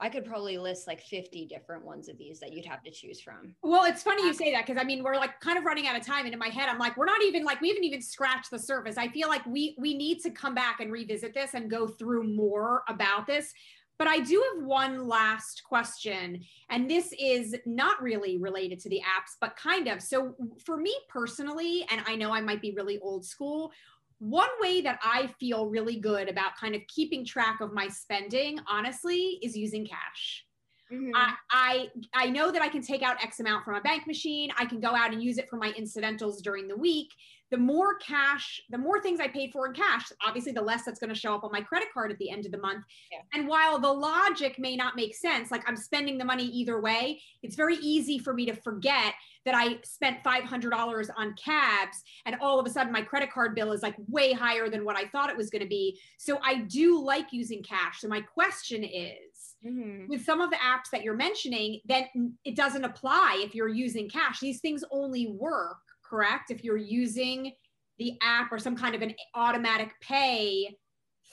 I 0.00 0.08
could 0.08 0.24
probably 0.24 0.58
list 0.58 0.86
like 0.86 1.00
50 1.00 1.46
different 1.46 1.84
ones 1.84 2.08
of 2.08 2.18
these 2.18 2.38
that 2.40 2.52
you'd 2.52 2.66
have 2.66 2.82
to 2.84 2.90
choose 2.90 3.20
from. 3.20 3.54
Well, 3.62 3.84
it's 3.84 4.02
funny 4.02 4.22
you 4.22 4.32
say 4.32 4.52
that 4.52 4.66
because 4.66 4.80
I 4.80 4.84
mean 4.84 5.02
we're 5.02 5.16
like 5.16 5.40
kind 5.40 5.58
of 5.58 5.64
running 5.64 5.86
out 5.86 5.96
of 5.96 6.06
time 6.06 6.24
and 6.24 6.32
in 6.32 6.38
my 6.38 6.48
head 6.48 6.68
I'm 6.68 6.78
like 6.78 6.96
we're 6.96 7.06
not 7.06 7.22
even 7.22 7.44
like 7.44 7.60
we 7.60 7.68
haven't 7.68 7.84
even 7.84 8.02
scratched 8.02 8.50
the 8.50 8.58
surface. 8.58 8.96
I 8.96 9.08
feel 9.08 9.28
like 9.28 9.44
we 9.46 9.74
we 9.78 9.94
need 9.96 10.20
to 10.20 10.30
come 10.30 10.54
back 10.54 10.80
and 10.80 10.92
revisit 10.92 11.34
this 11.34 11.54
and 11.54 11.70
go 11.70 11.86
through 11.86 12.24
more 12.24 12.82
about 12.88 13.26
this. 13.26 13.52
But 13.98 14.06
I 14.06 14.20
do 14.20 14.40
have 14.54 14.64
one 14.64 15.08
last 15.08 15.64
question 15.64 16.40
and 16.70 16.88
this 16.88 17.12
is 17.18 17.56
not 17.66 18.00
really 18.00 18.38
related 18.38 18.78
to 18.80 18.88
the 18.88 19.00
apps 19.00 19.32
but 19.40 19.56
kind 19.56 19.88
of. 19.88 20.00
So 20.00 20.36
for 20.64 20.76
me 20.76 20.94
personally 21.08 21.84
and 21.90 22.02
I 22.06 22.14
know 22.14 22.32
I 22.32 22.40
might 22.40 22.62
be 22.62 22.72
really 22.76 23.00
old 23.00 23.24
school, 23.24 23.72
one 24.18 24.48
way 24.60 24.80
that 24.80 24.98
I 25.02 25.28
feel 25.38 25.66
really 25.66 25.96
good 25.96 26.28
about 26.28 26.56
kind 26.56 26.74
of 26.74 26.82
keeping 26.88 27.24
track 27.24 27.60
of 27.60 27.72
my 27.72 27.88
spending, 27.88 28.58
honestly, 28.68 29.38
is 29.42 29.56
using 29.56 29.86
cash. 29.86 30.44
Mm-hmm. 30.92 31.10
I, 31.14 31.34
I 31.50 31.88
I 32.14 32.30
know 32.30 32.50
that 32.50 32.62
I 32.62 32.68
can 32.68 32.80
take 32.80 33.02
out 33.02 33.22
X 33.22 33.40
amount 33.40 33.64
from 33.64 33.74
a 33.74 33.80
bank 33.80 34.06
machine. 34.06 34.50
I 34.58 34.64
can 34.64 34.80
go 34.80 34.88
out 34.88 35.12
and 35.12 35.22
use 35.22 35.36
it 35.36 35.48
for 35.48 35.56
my 35.56 35.72
incidentals 35.76 36.40
during 36.40 36.66
the 36.66 36.76
week. 36.76 37.08
The 37.50 37.56
more 37.56 37.96
cash, 37.96 38.60
the 38.70 38.78
more 38.78 39.00
things 39.00 39.20
I 39.20 39.28
paid 39.28 39.52
for 39.52 39.66
in 39.66 39.72
cash, 39.72 40.06
obviously 40.26 40.52
the 40.52 40.62
less 40.62 40.84
that's 40.84 40.98
going 40.98 41.12
to 41.12 41.18
show 41.18 41.34
up 41.34 41.44
on 41.44 41.52
my 41.52 41.60
credit 41.60 41.88
card 41.92 42.10
at 42.10 42.18
the 42.18 42.30
end 42.30 42.46
of 42.46 42.52
the 42.52 42.58
month. 42.58 42.84
Yeah. 43.10 43.18
And 43.32 43.48
while 43.48 43.78
the 43.78 43.92
logic 43.92 44.58
may 44.58 44.76
not 44.76 44.96
make 44.96 45.14
sense, 45.14 45.50
like 45.50 45.62
I'm 45.66 45.76
spending 45.76 46.18
the 46.18 46.24
money 46.24 46.44
either 46.44 46.80
way, 46.80 47.20
it's 47.42 47.56
very 47.56 47.76
easy 47.76 48.18
for 48.18 48.34
me 48.34 48.46
to 48.46 48.54
forget 48.54 49.14
that 49.44 49.54
I 49.54 49.78
spent 49.82 50.22
$500 50.22 51.08
on 51.16 51.34
cabs 51.42 52.02
and 52.26 52.36
all 52.40 52.60
of 52.60 52.66
a 52.66 52.70
sudden 52.70 52.92
my 52.92 53.00
credit 53.00 53.32
card 53.32 53.54
bill 53.54 53.72
is 53.72 53.82
like 53.82 53.94
way 54.08 54.32
higher 54.32 54.68
than 54.68 54.84
what 54.84 54.96
I 54.96 55.06
thought 55.06 55.30
it 55.30 55.36
was 55.36 55.48
going 55.48 55.62
to 55.62 55.68
be. 55.68 55.98
So 56.18 56.38
I 56.44 56.56
do 56.56 57.02
like 57.02 57.32
using 57.32 57.62
cash. 57.62 58.00
So 58.00 58.08
my 58.08 58.20
question 58.20 58.84
is 58.84 59.54
mm-hmm. 59.64 60.08
with 60.08 60.24
some 60.24 60.40
of 60.40 60.50
the 60.50 60.56
apps 60.56 60.90
that 60.92 61.02
you're 61.02 61.16
mentioning, 61.16 61.80
then 61.86 62.34
it 62.44 62.56
doesn't 62.56 62.84
apply 62.84 63.40
if 63.42 63.54
you're 63.54 63.68
using 63.68 64.08
cash. 64.08 64.40
These 64.40 64.60
things 64.60 64.84
only 64.90 65.28
work, 65.28 65.78
correct? 66.08 66.50
If 66.50 66.64
you're 66.64 66.76
using 66.76 67.52
the 67.98 68.16
app 68.22 68.52
or 68.52 68.58
some 68.58 68.76
kind 68.76 68.94
of 68.94 69.02
an 69.02 69.14
automatic 69.34 69.94
pay 70.00 70.76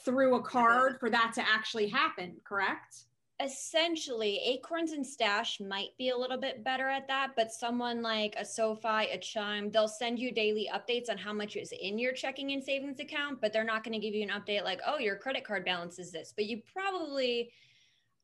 through 0.04 0.34
a 0.36 0.42
card 0.42 0.98
for 0.98 1.10
that 1.10 1.32
to 1.34 1.42
actually 1.42 1.88
happen, 1.88 2.36
correct? 2.44 3.06
essentially 3.42 4.40
acorns 4.46 4.92
and 4.92 5.06
stash 5.06 5.60
might 5.60 5.90
be 5.98 6.08
a 6.08 6.16
little 6.16 6.38
bit 6.38 6.64
better 6.64 6.88
at 6.88 7.06
that 7.06 7.32
but 7.36 7.52
someone 7.52 8.00
like 8.00 8.34
a 8.38 8.44
sofi 8.44 9.10
a 9.12 9.18
chime 9.18 9.70
they'll 9.70 9.86
send 9.86 10.18
you 10.18 10.32
daily 10.32 10.70
updates 10.72 11.10
on 11.10 11.18
how 11.18 11.34
much 11.34 11.54
is 11.54 11.72
in 11.82 11.98
your 11.98 12.12
checking 12.12 12.52
and 12.52 12.64
savings 12.64 12.98
account 12.98 13.38
but 13.42 13.52
they're 13.52 13.62
not 13.62 13.84
going 13.84 13.92
to 13.92 13.98
give 13.98 14.14
you 14.14 14.22
an 14.22 14.30
update 14.30 14.64
like 14.64 14.80
oh 14.86 14.98
your 14.98 15.16
credit 15.16 15.44
card 15.44 15.66
balance 15.66 15.98
is 15.98 16.10
this 16.10 16.32
but 16.34 16.46
you 16.46 16.62
probably 16.72 17.50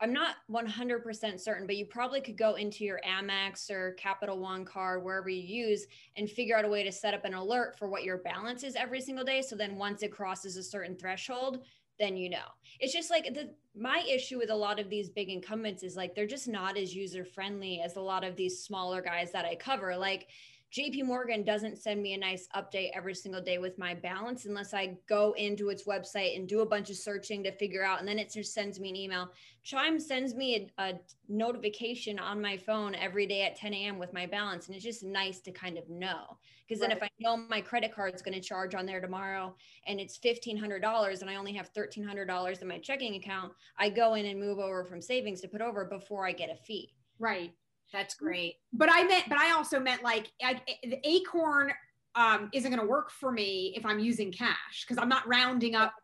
i'm 0.03 0.13
not 0.13 0.37
100% 0.51 1.41
certain 1.41 1.67
but 1.67 1.77
you 1.77 1.87
probably 1.87 2.21
could 2.21 2.37
go 2.37 2.55
into 2.55 2.85
your 2.85 3.01
amex 3.09 3.71
or 3.71 3.93
capital 3.93 4.39
one 4.39 4.65
card 4.65 5.03
wherever 5.03 5.31
you 5.31 5.43
use 5.43 5.87
and 6.17 6.29
figure 6.29 6.57
out 6.57 6.65
a 6.65 6.69
way 6.69 6.83
to 6.83 6.93
set 6.93 7.15
up 7.15 7.25
an 7.25 7.35
alert 7.35 7.79
for 7.79 7.89
what 7.89 8.03
your 8.03 8.19
balance 8.19 8.63
is 8.65 8.75
every 8.75 9.01
single 9.01 9.25
day 9.25 9.41
so 9.41 9.57
then 9.57 9.77
once 9.77 10.03
it 10.03 10.13
crosses 10.13 10.57
a 10.57 10.63
certain 10.63 10.97
threshold 10.97 11.65
then 11.99 12.17
you 12.17 12.31
know. 12.31 12.39
It's 12.81 12.93
just 12.93 13.11
like 13.11 13.33
the 13.33 13.51
my 13.75 14.05
issue 14.11 14.39
with 14.39 14.51
a 14.51 14.57
lot 14.57 14.79
of 14.79 14.91
these 14.91 15.09
big 15.09 15.31
incumbents 15.31 15.83
is 15.83 15.97
like 15.97 16.15
they're 16.15 16.27
just 16.27 16.49
not 16.49 16.77
as 16.77 16.95
user 16.95 17.25
friendly 17.25 17.81
as 17.81 17.97
a 17.97 18.01
lot 18.01 18.25
of 18.25 18.37
these 18.37 18.63
smaller 18.63 19.01
guys 19.01 19.31
that 19.33 19.45
I 19.45 19.55
cover. 19.55 19.97
Like 19.97 20.29
JP 20.73 21.05
Morgan 21.05 21.45
doesn't 21.45 21.77
send 21.77 22.03
me 22.03 22.15
a 22.15 22.19
nice 22.19 22.49
update 22.57 22.93
every 22.95 23.15
single 23.15 23.43
day 23.43 23.59
with 23.59 23.79
my 23.79 23.95
balance 23.95 24.47
unless 24.47 24.73
I 24.73 24.97
go 25.07 25.35
into 25.37 25.69
its 25.69 25.85
website 25.85 26.35
and 26.35 26.49
do 26.49 26.61
a 26.61 26.67
bunch 26.67 26.89
of 26.89 26.97
searching 26.97 27.45
to 27.45 27.53
figure 27.53 27.85
out, 27.85 27.99
and 27.99 28.09
then 28.09 28.19
it 28.19 28.33
just 28.33 28.55
sends 28.55 28.81
me 28.81 28.89
an 28.89 28.97
email. 28.97 29.29
Chime 29.65 30.01
sends 30.01 30.35
me 30.35 30.71
a, 30.79 30.83
a 30.83 31.01
notification 31.29 32.19
on 32.19 32.41
my 32.41 32.57
phone 32.57 32.95
every 32.95 33.27
day 33.27 33.43
at 33.43 33.55
10 33.55 33.75
a.m. 33.75 33.99
with 33.99 34.15
my 34.15 34.25
balance, 34.25 34.67
and 34.67 34.75
it's 34.75 34.85
just 34.85 35.05
nice 35.05 35.41
to 35.41 35.53
kind 35.53 35.77
of 35.77 35.87
know. 35.91 36.39
Because 36.67 36.81
right. 36.81 36.89
then 36.89 36.97
if 36.97 37.03
I 37.03 37.11
know 37.21 37.37
my 37.37 37.61
credit 37.61 37.95
card 37.95 38.15
is 38.15 38.23
going 38.23 38.35
to 38.35 38.41
charge 38.41 38.75
on 38.75 38.87
there 38.87 39.01
tomorrow 39.01 39.55
and 39.87 40.01
it's 40.01 40.19
$1,500 40.19 41.21
and 41.21 41.29
I 41.29 41.35
only 41.35 41.53
have 41.53 41.71
$1,300 41.75 42.63
in 42.63 42.69
my 42.69 42.79
checking 42.79 43.17
account, 43.17 43.53
I 43.77 43.91
go 43.91 44.15
in 44.15 44.25
and 44.25 44.41
move 44.41 44.59
over 44.59 44.85
from 44.85 45.03
savings 45.03 45.43
to 45.43 45.49
put 45.49 45.61
over 45.61 45.85
before 45.85 46.27
I 46.27 46.33
get 46.33 46.49
a 46.49 46.57
fee. 46.57 46.95
Right. 47.19 47.53
That's 47.93 48.15
great. 48.15 48.57
But 48.73 48.89
I 48.91 49.05
meant, 49.05 49.29
but 49.29 49.39
I 49.39 49.53
also 49.53 49.79
meant 49.79 50.03
like 50.03 50.31
I, 50.43 50.61
the 50.83 50.99
Acorn 51.05 51.73
um, 52.15 52.51
isn't 52.53 52.71
going 52.71 52.81
to 52.81 52.89
work 52.89 53.11
for 53.11 53.33
me 53.33 53.75
if 53.77 53.85
I'm 53.85 53.99
using 53.99 54.33
cash 54.33 54.85
because 54.87 55.01
I'm 55.01 55.09
not 55.09 55.27
rounding 55.27 55.75
up. 55.75 55.95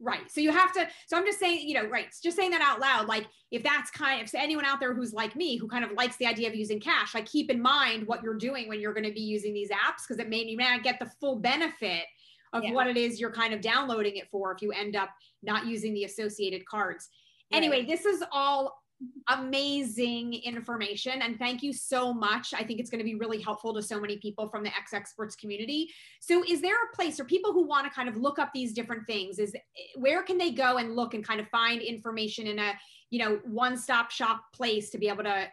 Right. 0.00 0.28
So 0.28 0.40
you 0.40 0.50
have 0.50 0.72
to. 0.72 0.88
So 1.06 1.16
I'm 1.16 1.24
just 1.24 1.38
saying, 1.38 1.68
you 1.68 1.74
know, 1.74 1.86
right. 1.88 2.06
Just 2.22 2.36
saying 2.36 2.50
that 2.50 2.60
out 2.60 2.80
loud. 2.80 3.06
Like 3.06 3.26
if 3.52 3.62
that's 3.62 3.90
kind 3.90 4.20
of, 4.20 4.26
if 4.26 4.34
anyone 4.34 4.64
out 4.64 4.80
there 4.80 4.94
who's 4.94 5.12
like 5.12 5.36
me, 5.36 5.56
who 5.56 5.68
kind 5.68 5.84
of 5.84 5.92
likes 5.92 6.16
the 6.16 6.26
idea 6.26 6.48
of 6.48 6.56
using 6.56 6.80
cash, 6.80 7.14
like 7.14 7.26
keep 7.26 7.50
in 7.50 7.62
mind 7.62 8.06
what 8.06 8.22
you're 8.22 8.34
doing 8.34 8.68
when 8.68 8.80
you're 8.80 8.94
going 8.94 9.06
to 9.06 9.12
be 9.12 9.20
using 9.20 9.54
these 9.54 9.70
apps 9.70 10.06
because 10.06 10.18
it 10.18 10.28
may, 10.28 10.42
you 10.44 10.56
may 10.56 10.64
not 10.64 10.82
get 10.82 10.98
the 10.98 11.10
full 11.20 11.36
benefit 11.36 12.04
of 12.52 12.64
yeah. 12.64 12.72
what 12.72 12.86
it 12.86 12.96
is 12.96 13.20
you're 13.20 13.32
kind 13.32 13.54
of 13.54 13.60
downloading 13.60 14.16
it 14.16 14.28
for 14.30 14.52
if 14.52 14.60
you 14.60 14.72
end 14.72 14.96
up 14.96 15.10
not 15.42 15.66
using 15.66 15.94
the 15.94 16.04
associated 16.04 16.66
cards. 16.66 17.08
Right. 17.52 17.58
Anyway, 17.58 17.84
this 17.84 18.04
is 18.04 18.24
all 18.32 18.82
amazing 19.28 20.34
information. 20.34 21.22
And 21.22 21.38
thank 21.38 21.62
you 21.62 21.72
so 21.72 22.12
much. 22.12 22.52
I 22.54 22.64
think 22.64 22.80
it's 22.80 22.90
going 22.90 22.98
to 22.98 23.04
be 23.04 23.14
really 23.14 23.40
helpful 23.40 23.74
to 23.74 23.82
so 23.82 24.00
many 24.00 24.18
people 24.18 24.48
from 24.48 24.62
the 24.62 24.70
x 24.76 24.92
experts 24.92 25.36
community. 25.36 25.88
So 26.20 26.44
is 26.48 26.60
there 26.60 26.74
a 26.74 26.96
place 26.96 27.18
or 27.18 27.24
people 27.24 27.52
who 27.52 27.66
want 27.66 27.86
to 27.86 27.90
kind 27.92 28.08
of 28.08 28.16
look 28.16 28.38
up 28.38 28.50
these 28.52 28.72
different 28.72 29.06
things? 29.06 29.38
Is 29.38 29.54
where 29.96 30.22
can 30.22 30.38
they 30.38 30.50
go 30.50 30.78
and 30.78 30.96
look 30.96 31.14
and 31.14 31.26
kind 31.26 31.40
of 31.40 31.48
find 31.48 31.80
information 31.82 32.46
in 32.46 32.58
a 32.58 32.72
you 33.10 33.18
know 33.18 33.40
one 33.44 33.76
stop 33.76 34.10
shop 34.10 34.44
place 34.54 34.90
to 34.90 34.98
be 34.98 35.08
able 35.08 35.24
to 35.24 35.46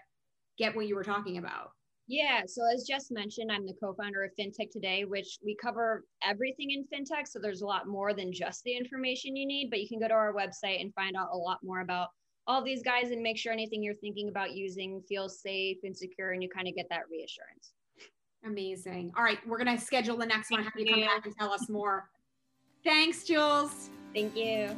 get 0.58 0.76
what 0.76 0.88
you 0.88 0.96
were 0.96 1.04
talking 1.04 1.38
about? 1.38 1.72
Yeah, 2.12 2.42
so 2.48 2.64
as 2.74 2.86
Jess 2.86 3.12
mentioned, 3.12 3.52
I'm 3.52 3.68
the 3.68 3.76
co-founder 3.80 4.24
of 4.24 4.32
FinTech 4.38 4.72
Today, 4.72 5.06
which 5.06 5.38
we 5.46 5.56
cover 5.56 6.06
everything 6.28 6.72
in 6.72 6.84
fintech. 6.86 7.28
So 7.28 7.38
there's 7.38 7.62
a 7.62 7.68
lot 7.68 7.88
more 7.88 8.16
than 8.16 8.34
just 8.34 8.64
the 8.64 8.76
information 8.76 9.36
you 9.36 9.46
need, 9.46 9.70
but 9.70 9.80
you 9.80 9.88
can 9.88 10.00
go 10.00 10.08
to 10.08 10.16
our 10.16 10.34
website 10.34 10.82
and 10.82 10.92
find 10.96 11.16
out 11.16 11.30
a 11.32 11.38
lot 11.38 11.60
more 11.64 11.82
about 11.82 12.08
all 12.50 12.64
these 12.64 12.82
guys 12.82 13.12
and 13.12 13.22
make 13.22 13.38
sure 13.38 13.54
anything 13.54 13.84
you're 13.84 13.94
thinking 13.94 14.28
about 14.28 14.54
using 14.54 15.04
feels 15.08 15.40
safe 15.40 15.78
and 15.84 15.96
secure 15.96 16.32
and 16.32 16.42
you 16.42 16.50
kind 16.50 16.68
of 16.68 16.74
get 16.74 16.88
that 16.90 17.04
reassurance. 17.10 17.74
Amazing. 18.44 19.12
All 19.16 19.24
right, 19.24 19.38
we're 19.48 19.64
going 19.64 19.78
to 19.78 19.82
schedule 19.82 20.18
the 20.18 20.26
next 20.26 20.48
Thank 20.50 20.62
one. 20.62 20.64
Have 20.64 20.74
you 20.76 20.92
come 20.92 21.02
back 21.02 21.26
and 21.26 21.36
tell 21.38 21.54
us 21.54 21.70
more. 21.70 22.10
Thanks, 22.84 23.24
Jules. 23.24 23.90
Thank 24.16 24.36
you. 24.36 24.76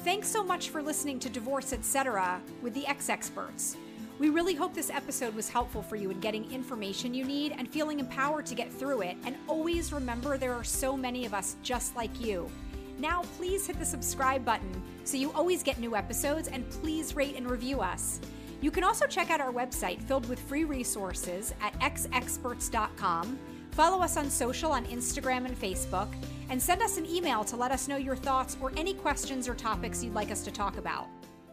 Thanks 0.00 0.28
so 0.28 0.44
much 0.44 0.68
for 0.68 0.82
listening 0.82 1.18
to 1.20 1.30
Divorce 1.30 1.72
Etc. 1.72 2.42
with 2.60 2.74
the 2.74 2.86
X 2.86 3.08
Experts. 3.08 3.78
We 4.18 4.28
really 4.28 4.54
hope 4.54 4.74
this 4.74 4.90
episode 4.90 5.34
was 5.34 5.48
helpful 5.48 5.82
for 5.82 5.96
you 5.96 6.10
in 6.10 6.20
getting 6.20 6.50
information 6.52 7.14
you 7.14 7.24
need 7.24 7.54
and 7.56 7.66
feeling 7.66 8.00
empowered 8.00 8.44
to 8.46 8.54
get 8.54 8.70
through 8.70 9.00
it. 9.00 9.16
And 9.24 9.34
always 9.48 9.94
remember 9.94 10.36
there 10.36 10.52
are 10.52 10.62
so 10.62 10.94
many 10.94 11.24
of 11.24 11.32
us 11.32 11.56
just 11.62 11.96
like 11.96 12.20
you. 12.20 12.50
Now, 12.98 13.22
please 13.36 13.66
hit 13.66 13.78
the 13.78 13.84
subscribe 13.84 14.44
button 14.44 14.82
so 15.04 15.16
you 15.16 15.32
always 15.32 15.62
get 15.62 15.78
new 15.78 15.96
episodes 15.96 16.48
and 16.48 16.68
please 16.70 17.14
rate 17.16 17.36
and 17.36 17.50
review 17.50 17.80
us. 17.80 18.20
You 18.60 18.70
can 18.70 18.84
also 18.84 19.06
check 19.06 19.30
out 19.30 19.40
our 19.40 19.52
website 19.52 20.00
filled 20.02 20.28
with 20.28 20.40
free 20.40 20.64
resources 20.64 21.52
at 21.60 21.78
xexperts.com. 21.80 23.38
Follow 23.72 24.02
us 24.02 24.16
on 24.16 24.30
social 24.30 24.70
on 24.70 24.86
Instagram 24.86 25.44
and 25.44 25.60
Facebook, 25.60 26.08
and 26.48 26.62
send 26.62 26.80
us 26.80 26.96
an 26.96 27.06
email 27.06 27.42
to 27.44 27.56
let 27.56 27.72
us 27.72 27.88
know 27.88 27.96
your 27.96 28.16
thoughts 28.16 28.56
or 28.60 28.72
any 28.76 28.94
questions 28.94 29.48
or 29.48 29.54
topics 29.54 30.02
you'd 30.02 30.14
like 30.14 30.30
us 30.30 30.44
to 30.44 30.50
talk 30.50 30.78
about. 30.78 31.08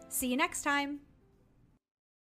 See 0.08 0.28
you 0.28 0.36
next 0.36 0.62
time. 0.62 1.11